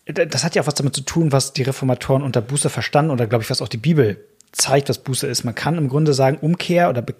das 0.05 0.45
hat 0.45 0.55
ja 0.55 0.63
auch 0.63 0.67
was 0.67 0.75
damit 0.75 0.95
zu 0.95 1.01
tun, 1.01 1.33
was 1.33 1.55
die 1.55 1.63
Reformatoren 1.63 2.23
unter 2.23 2.43
Buße 2.43 2.69
verstanden 2.69 3.11
oder 3.11 3.27
glaube 3.27 3.43
ich, 3.43 3.49
was 3.49 3.63
auch 3.63 3.69
die 3.69 3.79
Bibel 3.79 4.23
zeigt, 4.53 4.91
was 4.91 4.99
Buße 4.99 5.27
ist. 5.27 5.45
Man 5.45 5.55
kann 5.55 5.79
im 5.79 5.89
Grunde 5.89 6.13
sagen, 6.13 6.37
Umkehr 6.37 6.91
oder 6.91 7.01
be 7.01 7.15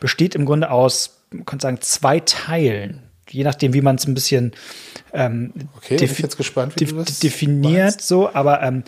besteht 0.00 0.34
im 0.34 0.44
Grunde 0.44 0.70
aus, 0.70 1.22
man 1.30 1.44
könnte 1.44 1.62
sagen, 1.62 1.80
zwei 1.80 2.20
Teilen. 2.20 3.02
Je 3.30 3.44
nachdem, 3.44 3.72
wie 3.72 3.80
man 3.80 3.96
es 3.96 4.06
ein 4.06 4.14
bisschen 4.14 4.52
ähm, 5.12 5.52
okay, 5.76 5.96
jetzt 5.96 6.36
gespannt, 6.36 6.78
de 6.78 6.86
definiert, 7.22 7.94
meinst. 7.94 8.02
so, 8.02 8.32
aber 8.34 8.62
ähm, 8.62 8.84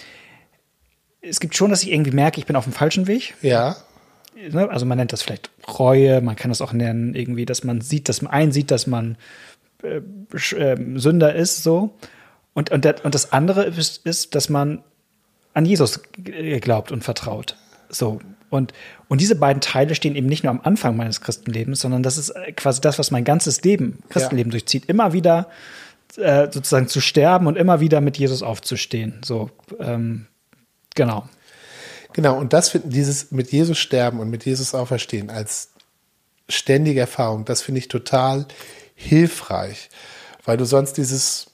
es 1.23 1.41
gibt 1.41 1.57
schon, 1.57 1.71
dass 1.71 1.83
ich 1.83 1.93
irgendwie 1.93 2.11
merke, 2.11 2.39
ich 2.39 2.47
bin 2.47 2.57
auf 2.57 2.65
dem 2.65 2.73
falschen 2.73 3.07
Weg. 3.07 3.35
Ja 3.43 3.77
also 4.53 4.87
man 4.87 4.99
nennt 4.99 5.13
das 5.13 5.23
vielleicht 5.23 5.51
Reue, 5.79 6.21
man 6.21 6.37
kann 6.37 6.51
das 6.51 6.61
auch 6.61 6.73
nennen, 6.73 7.15
irgendwie, 7.15 7.47
dass 7.47 7.65
man 7.65 7.81
sieht, 7.81 8.09
dass 8.09 8.23
man 8.23 8.33
einsieht, 8.33 8.71
dass 8.71 8.87
man 8.87 9.17
äh, 9.83 10.01
äh, 10.57 10.99
Sünder 10.99 11.35
ist, 11.35 11.63
so. 11.63 11.95
Und, 12.55 12.71
und, 12.71 12.85
der, 12.85 13.05
und 13.05 13.15
das 13.15 13.33
andere 13.33 13.65
ist, 13.65 14.07
ist, 14.07 14.35
dass 14.35 14.49
man 14.49 14.83
an 15.53 15.67
Jesus 15.67 16.01
glaubt 16.61 16.93
und 16.93 17.05
vertraut. 17.05 17.57
So. 17.89 18.21
Und, 18.49 18.73
und 19.09 19.21
diese 19.21 19.37
beiden 19.37 19.61
Teile 19.61 19.95
stehen 19.95 20.17
eben 20.17 20.27
nicht 20.27 20.45
nur 20.45 20.51
am 20.51 20.61
Anfang 20.63 20.97
meines 20.97 21.21
Christenlebens, 21.21 21.81
sondern 21.81 22.03
das 22.03 22.17
ist 22.17 22.33
quasi 22.57 22.81
das, 22.81 22.99
was 22.99 23.11
mein 23.11 23.25
ganzes 23.25 23.63
Leben, 23.63 24.03
Christenleben 24.09 24.51
ja. 24.51 24.59
durchzieht. 24.59 24.87
Immer 24.87 25.13
wieder 25.13 25.49
äh, 26.17 26.49
sozusagen 26.51 26.89
zu 26.89 27.01
sterben 27.01 27.47
und 27.47 27.57
immer 27.57 27.81
wieder 27.81 28.01
mit 28.01 28.17
Jesus 28.17 28.43
aufzustehen. 28.43 29.21
So, 29.25 29.51
ähm, 29.81 30.27
genau. 30.95 31.29
Genau, 32.17 32.39
und 32.39 32.55
das 32.55 32.71
finden 32.71 32.89
dieses 32.89 33.31
mit 33.31 33.53
Jesus 33.53 33.77
sterben 33.77 34.21
und 34.21 34.31
mit 34.31 34.47
Jesus 34.47 34.75
auferstehen 34.75 35.29
als 35.29 35.69
ständige 36.49 36.99
Erfahrung, 36.99 37.45
das 37.45 37.61
finde 37.61 37.81
ich 37.81 37.89
total 37.89 38.47
hilfreich, 38.95 39.91
weil 40.43 40.57
du 40.57 40.65
sonst 40.65 40.95
dieses 40.95 41.49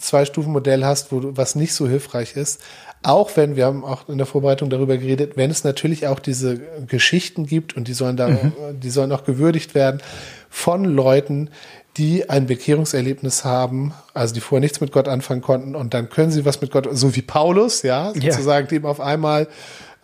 Zwei-Stufen-Modell 0.00 0.84
hast, 0.84 1.12
wo 1.12 1.20
du, 1.20 1.36
was 1.36 1.54
nicht 1.54 1.72
so 1.72 1.86
hilfreich 1.86 2.34
ist. 2.34 2.60
Auch 3.04 3.36
wenn, 3.36 3.54
wir 3.54 3.66
haben 3.66 3.84
auch 3.84 4.08
in 4.08 4.18
der 4.18 4.26
Vorbereitung 4.26 4.70
darüber 4.70 4.96
geredet, 4.96 5.36
wenn 5.36 5.52
es 5.52 5.62
natürlich 5.62 6.08
auch 6.08 6.18
diese 6.18 6.58
Geschichten 6.88 7.46
gibt 7.46 7.76
und 7.76 7.86
die 7.86 7.92
sollen 7.92 8.16
da, 8.16 8.26
mhm. 8.26 8.52
die 8.80 8.90
sollen 8.90 9.12
auch 9.12 9.22
gewürdigt 9.22 9.76
werden 9.76 10.02
von 10.50 10.84
Leuten, 10.84 11.48
die 11.96 12.28
ein 12.28 12.46
Bekehrungserlebnis 12.46 13.44
haben, 13.44 13.94
also 14.14 14.34
die 14.34 14.40
vorher 14.40 14.62
nichts 14.62 14.80
mit 14.80 14.90
Gott 14.90 15.06
anfangen 15.06 15.42
konnten 15.42 15.76
und 15.76 15.94
dann 15.94 16.08
können 16.08 16.32
sie 16.32 16.44
was 16.44 16.60
mit 16.60 16.72
Gott, 16.72 16.88
so 16.90 17.14
wie 17.14 17.22
Paulus, 17.22 17.82
ja, 17.82 18.12
sozusagen, 18.14 18.66
ja. 18.66 18.70
dem 18.70 18.86
auf 18.86 18.98
einmal 18.98 19.46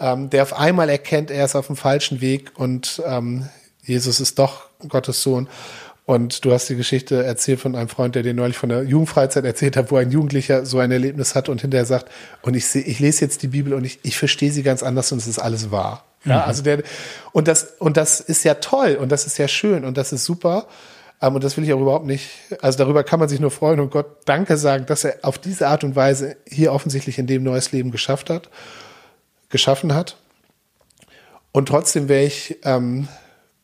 ähm, 0.01 0.31
der 0.31 0.43
auf 0.43 0.59
einmal 0.59 0.89
erkennt, 0.89 1.31
er 1.31 1.45
ist 1.45 1.57
auf 1.57 1.67
dem 1.67 1.77
falschen 1.77 2.21
Weg 2.21 2.53
und 2.57 3.03
ähm, 3.07 3.49
Jesus 3.83 4.21
ist 4.21 4.39
doch 4.39 4.67
Gottes 4.89 5.23
Sohn. 5.23 5.49
Und 6.05 6.47
du 6.47 6.53
hast 6.53 6.67
die 6.71 6.77
Geschichte 6.77 7.23
erzählt 7.23 7.61
von 7.61 7.77
einem 7.77 7.91
Freund, 7.91 8.15
der 8.15 8.23
dir 8.23 8.33
neulich 8.33 8.57
von 8.57 8.71
der 8.71 8.83
Jugendfreizeit 8.83 9.45
erzählt 9.45 9.77
hat, 9.77 9.91
wo 9.91 9.97
ein 9.97 10.11
Jugendlicher 10.11 10.65
so 10.65 10.79
ein 10.79 10.91
Erlebnis 10.91 11.35
hat 11.35 11.51
und 11.51 11.61
hinterher 11.61 11.85
sagt, 11.85 12.11
und 12.41 12.57
ich 12.57 12.67
sehe, 12.67 12.81
ich 12.81 12.99
lese 12.99 13.27
jetzt 13.27 13.43
die 13.43 13.49
Bibel 13.49 13.75
und 13.75 13.85
ich, 13.85 13.99
ich 14.05 14.17
verstehe 14.17 14.51
sie 14.51 14.63
ganz 14.63 14.83
anders 14.83 15.13
und 15.13 15.19
es 15.19 15.27
ist 15.27 15.39
alles 15.39 15.71
wahr. 15.71 16.05
Ja, 16.25 16.37
mhm. 16.37 16.43
also 16.45 16.63
der, 16.63 16.83
und 17.33 17.47
das, 17.47 17.75
und 17.79 17.99
das 17.99 18.21
ist 18.21 18.43
ja 18.45 18.55
toll 18.55 18.97
und 18.99 19.13
das 19.13 19.27
ist 19.27 19.37
ja 19.37 19.49
schön 19.49 19.85
und 19.85 19.99
das 19.99 20.13
ist 20.13 20.25
super. 20.25 20.67
Um, 21.21 21.29
ähm, 21.29 21.35
und 21.35 21.45
das 21.45 21.57
will 21.59 21.65
ich 21.65 21.75
auch 21.75 21.81
überhaupt 21.81 22.07
nicht, 22.07 22.31
also 22.63 22.79
darüber 22.79 23.05
kann 23.05 23.21
man 23.21 23.29
sich 23.29 23.41
nur 23.41 23.51
freuen 23.51 23.81
und 23.81 23.91
Gott 23.91 24.07
Danke 24.25 24.57
sagen, 24.57 24.87
dass 24.87 25.05
er 25.05 25.17
auf 25.23 25.37
diese 25.37 25.69
Art 25.69 25.85
und 25.85 25.95
Weise 25.95 26.37
hier 26.49 26.73
offensichtlich 26.73 27.19
in 27.19 27.27
dem 27.27 27.43
neues 27.43 27.73
Leben 27.73 27.91
geschafft 27.91 28.31
hat 28.31 28.49
geschaffen 29.49 29.95
hat. 29.95 30.17
Und 31.53 31.67
trotzdem 31.67 32.09
wäre 32.09 32.25
ich 32.25 32.59
ähm, 32.65 33.09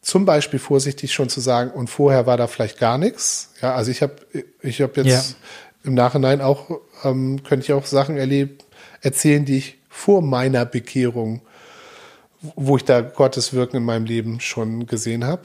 zum 0.00 0.24
Beispiel 0.24 0.58
vorsichtig 0.58 1.12
schon 1.12 1.28
zu 1.28 1.40
sagen, 1.40 1.70
und 1.70 1.88
vorher 1.88 2.26
war 2.26 2.36
da 2.36 2.46
vielleicht 2.46 2.78
gar 2.78 2.98
nichts. 2.98 3.52
Ja, 3.60 3.74
also 3.74 3.90
ich 3.90 4.02
habe 4.02 4.16
ich 4.60 4.80
hab 4.80 4.96
jetzt 4.96 5.06
ja. 5.06 5.22
im 5.84 5.94
Nachhinein 5.94 6.40
auch, 6.40 6.70
ähm, 7.04 7.42
könnte 7.42 7.64
ich 7.64 7.72
auch 7.72 7.86
Sachen 7.86 8.16
erlebt, 8.16 8.64
erzählen, 9.00 9.44
die 9.44 9.58
ich 9.58 9.78
vor 9.88 10.22
meiner 10.22 10.66
Bekehrung, 10.66 11.42
wo 12.56 12.76
ich 12.76 12.84
da 12.84 13.00
Gottes 13.00 13.52
Wirken 13.52 13.76
in 13.78 13.84
meinem 13.84 14.04
Leben 14.04 14.40
schon 14.40 14.86
gesehen 14.86 15.24
habe. 15.24 15.42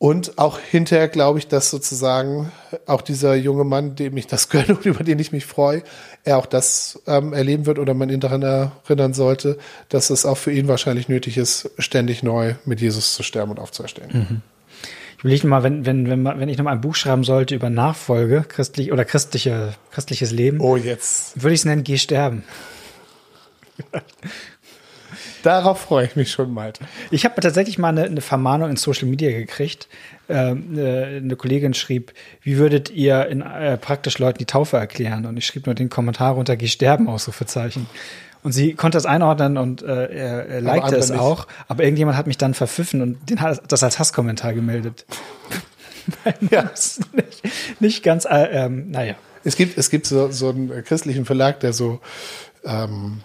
Und 0.00 0.38
auch 0.38 0.58
hinterher 0.58 1.08
glaube 1.08 1.40
ich, 1.40 1.46
dass 1.46 1.68
sozusagen 1.68 2.50
auch 2.86 3.02
dieser 3.02 3.34
junge 3.34 3.64
Mann, 3.64 3.96
dem 3.96 4.16
ich 4.16 4.26
das 4.26 4.48
gönne 4.48 4.68
und 4.68 4.86
über 4.86 5.04
den 5.04 5.18
ich 5.18 5.30
mich 5.30 5.44
freue, 5.44 5.82
er 6.24 6.38
auch 6.38 6.46
das 6.46 7.02
ähm, 7.06 7.34
erleben 7.34 7.66
wird 7.66 7.78
oder 7.78 7.92
man 7.92 8.08
ihn 8.08 8.18
daran 8.18 8.40
erinnern 8.40 9.12
sollte, 9.12 9.58
dass 9.90 10.08
es 10.08 10.24
auch 10.24 10.38
für 10.38 10.52
ihn 10.52 10.68
wahrscheinlich 10.68 11.10
nötig 11.10 11.36
ist, 11.36 11.70
ständig 11.78 12.22
neu 12.22 12.54
mit 12.64 12.80
Jesus 12.80 13.14
zu 13.14 13.22
sterben 13.22 13.50
und 13.50 13.60
aufzuerstehen. 13.60 14.08
Mhm. 14.10 14.42
Ich 15.18 15.24
überlege 15.24 15.46
mal, 15.46 15.62
wenn, 15.64 15.84
wenn, 15.84 16.08
wenn, 16.08 16.24
wenn 16.24 16.48
ich 16.48 16.56
noch 16.56 16.64
mal 16.64 16.72
ein 16.72 16.80
Buch 16.80 16.94
schreiben 16.94 17.22
sollte 17.22 17.54
über 17.54 17.68
Nachfolge, 17.68 18.46
christlich 18.48 18.92
oder 18.92 19.04
christliche, 19.04 19.74
christliches 19.90 20.30
Leben. 20.30 20.60
Oh, 20.60 20.76
jetzt. 20.76 21.42
Würde 21.42 21.52
ich 21.52 21.60
es 21.60 21.64
nennen, 21.66 21.84
geh 21.84 21.98
sterben. 21.98 22.42
Darauf 25.42 25.80
freue 25.80 26.06
ich 26.06 26.16
mich 26.16 26.30
schon, 26.30 26.52
Malte. 26.52 26.84
Ich 27.10 27.24
habe 27.24 27.40
tatsächlich 27.40 27.78
mal 27.78 27.88
eine, 27.88 28.04
eine, 28.04 28.20
Vermahnung 28.20 28.70
in 28.70 28.76
Social 28.76 29.08
Media 29.08 29.30
gekriegt. 29.30 29.88
Ähm, 30.28 30.78
äh, 30.78 31.16
eine 31.16 31.36
Kollegin 31.36 31.74
schrieb, 31.74 32.12
wie 32.42 32.58
würdet 32.58 32.90
ihr 32.90 33.26
in, 33.26 33.42
äh, 33.42 33.76
praktisch 33.76 34.18
Leuten 34.18 34.38
die 34.38 34.44
Taufe 34.44 34.76
erklären? 34.76 35.26
Und 35.26 35.36
ich 35.36 35.46
schrieb 35.46 35.66
nur 35.66 35.74
den 35.74 35.90
Kommentar 35.90 36.34
runter, 36.34 36.56
geh 36.56 36.66
sterben, 36.66 37.08
Ausrufezeichen. 37.08 37.86
Und 38.42 38.52
sie 38.52 38.74
konnte 38.74 38.96
das 38.96 39.06
einordnen 39.06 39.58
und 39.58 39.82
äh, 39.82 40.60
likte 40.60 40.96
es 40.96 41.10
nicht. 41.10 41.20
auch. 41.20 41.46
Aber 41.68 41.84
irgendjemand 41.84 42.16
hat 42.16 42.26
mich 42.26 42.38
dann 42.38 42.54
verpfiffen 42.54 43.02
und 43.02 43.28
den 43.28 43.40
hat 43.40 43.60
das 43.68 43.82
als 43.82 43.98
Hasskommentar 43.98 44.54
gemeldet. 44.54 45.04
ja. 46.50 46.70
nicht, 47.12 47.42
nicht 47.80 48.02
ganz, 48.02 48.24
äh, 48.24 48.48
ähm, 48.50 48.90
naja. 48.90 49.14
Es 49.44 49.56
gibt, 49.56 49.78
es 49.78 49.90
gibt 49.90 50.06
so, 50.06 50.30
so 50.30 50.50
einen 50.50 50.84
christlichen 50.84 51.24
Verlag, 51.24 51.60
der 51.60 51.72
so 51.72 52.00
ähm, 52.64 53.22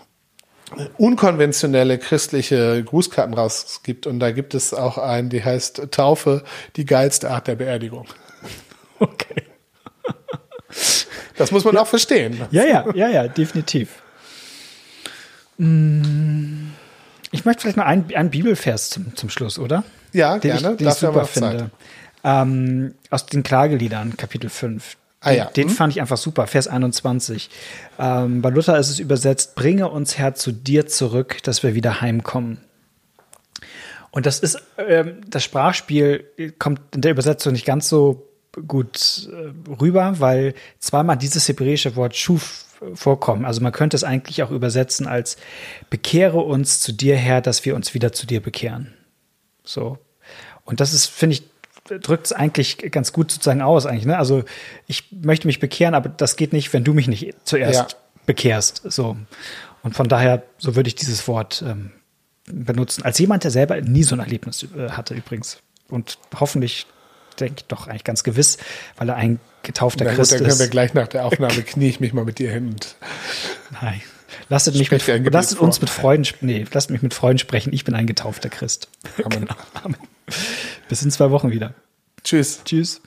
unkonventionelle 0.97 1.97
christliche 1.97 2.83
Grußkarten 2.83 3.33
rausgibt. 3.33 4.07
Und 4.07 4.19
da 4.19 4.31
gibt 4.31 4.53
es 4.53 4.73
auch 4.73 4.97
einen, 4.97 5.29
die 5.29 5.43
heißt 5.43 5.91
Taufe, 5.91 6.43
die 6.75 6.85
geilste 6.85 7.31
Art 7.31 7.47
der 7.47 7.55
Beerdigung. 7.55 8.07
Okay. 8.97 9.43
Das 11.37 11.51
muss 11.51 11.65
man 11.65 11.75
ja. 11.75 11.81
auch 11.81 11.87
verstehen. 11.87 12.39
Ja, 12.49 12.63
ja, 12.63 12.85
ja, 12.95 13.09
ja, 13.09 13.27
definitiv. 13.27 14.01
Mm, 15.57 16.69
ich 17.31 17.43
möchte 17.43 17.63
vielleicht 17.63 17.75
mal 17.75 17.85
einen, 17.85 18.13
einen 18.15 18.29
Bibelvers 18.29 18.89
zum, 18.89 19.15
zum 19.17 19.29
Schluss, 19.29 19.59
oder? 19.59 19.83
Ja, 20.13 20.39
den 20.39 20.51
gerne. 20.51 20.71
Ich, 20.71 20.77
den 20.77 20.87
ich 20.87 20.93
super 20.93 21.25
finde. 21.25 21.71
Ähm, 22.23 22.95
aus 23.09 23.25
den 23.25 23.43
Klageliedern, 23.43 24.15
Kapitel 24.17 24.49
5. 24.49 24.95
Ah, 25.25 25.31
ja. 25.31 25.45
Den 25.45 25.69
hm? 25.69 25.75
fand 25.75 25.93
ich 25.93 26.01
einfach 26.01 26.17
super, 26.17 26.45
Vers 26.45 26.67
21. 26.67 27.49
Ähm, 27.97 28.43
bei 28.43 28.49
Luther 28.51 28.77
ist 28.77 28.89
es 28.89 28.99
übersetzt, 28.99 29.55
bringe 29.55 29.89
uns 29.89 30.19
Herr 30.19 30.35
zu 30.35 30.51
dir 30.51 30.85
zurück, 30.85 31.41
dass 31.41 31.63
wir 31.63 31.73
wieder 31.73 31.99
heimkommen. 31.99 32.59
Und 34.11 34.27
das 34.27 34.39
ist, 34.39 34.61
ähm, 34.77 35.21
das 35.27 35.43
Sprachspiel 35.43 36.53
kommt 36.59 36.79
in 36.93 37.01
der 37.01 37.09
Übersetzung 37.09 37.53
nicht 37.53 37.65
ganz 37.65 37.89
so 37.89 38.29
gut 38.67 39.27
äh, 39.31 39.71
rüber, 39.81 40.13
weil 40.19 40.53
zweimal 40.77 41.17
dieses 41.17 41.47
hebräische 41.47 41.95
Wort 41.95 42.15
Schuf 42.15 42.65
vorkommen. 42.93 43.45
Also 43.45 43.61
man 43.61 43.71
könnte 43.71 43.97
es 43.97 44.03
eigentlich 44.03 44.43
auch 44.43 44.51
übersetzen 44.51 45.07
als 45.07 45.37
bekehre 45.89 46.37
uns 46.37 46.81
zu 46.81 46.91
dir 46.91 47.15
Herr, 47.15 47.41
dass 47.41 47.65
wir 47.65 47.75
uns 47.75 47.95
wieder 47.95 48.13
zu 48.13 48.27
dir 48.27 48.43
bekehren. 48.43 48.93
So. 49.63 49.97
Und 50.65 50.81
das 50.81 50.93
ist, 50.93 51.07
finde 51.07 51.33
ich, 51.37 51.43
drückt 51.85 52.25
es 52.25 52.33
eigentlich 52.33 52.91
ganz 52.91 53.13
gut 53.13 53.31
sozusagen 53.31 53.61
aus, 53.61 53.85
eigentlich. 53.85 54.05
Ne? 54.05 54.17
Also 54.17 54.43
ich 54.87 55.11
möchte 55.11 55.47
mich 55.47 55.59
bekehren, 55.59 55.93
aber 55.93 56.09
das 56.09 56.35
geht 56.35 56.53
nicht, 56.53 56.73
wenn 56.73 56.83
du 56.83 56.93
mich 56.93 57.07
nicht 57.07 57.35
zuerst 57.43 57.91
ja. 57.91 57.97
bekehrst. 58.25 58.81
So. 58.85 59.15
Und 59.83 59.95
von 59.95 60.07
daher, 60.07 60.43
so 60.57 60.75
würde 60.75 60.87
ich 60.87 60.95
dieses 60.95 61.27
Wort 61.27 61.63
ähm, 61.65 61.91
benutzen. 62.47 63.03
Als 63.03 63.19
jemand, 63.19 63.43
der 63.43 63.51
selber 63.51 63.79
nie 63.81 64.03
so 64.03 64.15
ein 64.15 64.19
Erlebnis 64.19 64.65
äh, 64.75 64.89
hatte, 64.89 65.13
übrigens. 65.13 65.59
Und 65.89 66.17
hoffentlich, 66.39 66.87
denke 67.39 67.55
ich 67.59 67.65
doch 67.65 67.87
eigentlich 67.87 68.03
ganz 68.03 68.23
gewiss, 68.23 68.57
weil 68.97 69.09
er 69.09 69.15
ein 69.15 69.39
getaufter 69.61 70.05
Na 70.05 70.11
gut, 70.11 70.17
Christ 70.17 70.33
ist. 70.33 70.41
Dann 70.41 70.47
können 70.47 70.59
wir 70.59 70.67
gleich 70.67 70.93
nach 70.93 71.07
der 71.07 71.25
Aufnahme 71.25 71.61
knie 71.63 71.89
ich 71.89 71.99
mich 71.99 72.13
mal 72.13 72.25
mit 72.25 72.39
dir 72.39 72.51
hin. 72.51 72.75
Nein. 73.81 74.01
Lasst, 74.49 74.73
mich 74.73 74.91
mit, 74.91 75.31
lasst 75.31 75.59
uns 75.59 75.81
mit 75.81 75.89
Freuden, 75.89 76.27
nee, 76.41 76.65
lasst 76.71 76.91
mich 76.91 77.01
mit 77.01 77.13
Freuden 77.13 77.39
sprechen. 77.39 77.73
Ich 77.73 77.83
bin 77.83 77.95
ein 77.95 78.05
getaufter 78.05 78.49
Christ. 78.49 78.89
Amen. 79.23 79.39
Genau. 79.45 79.55
Amen. 79.83 79.97
Bis 80.87 81.01
in 81.01 81.11
zwei 81.11 81.31
Wochen 81.31 81.51
wieder. 81.51 81.73
Tschüss. 82.23 82.61
Tschüss. 82.63 83.01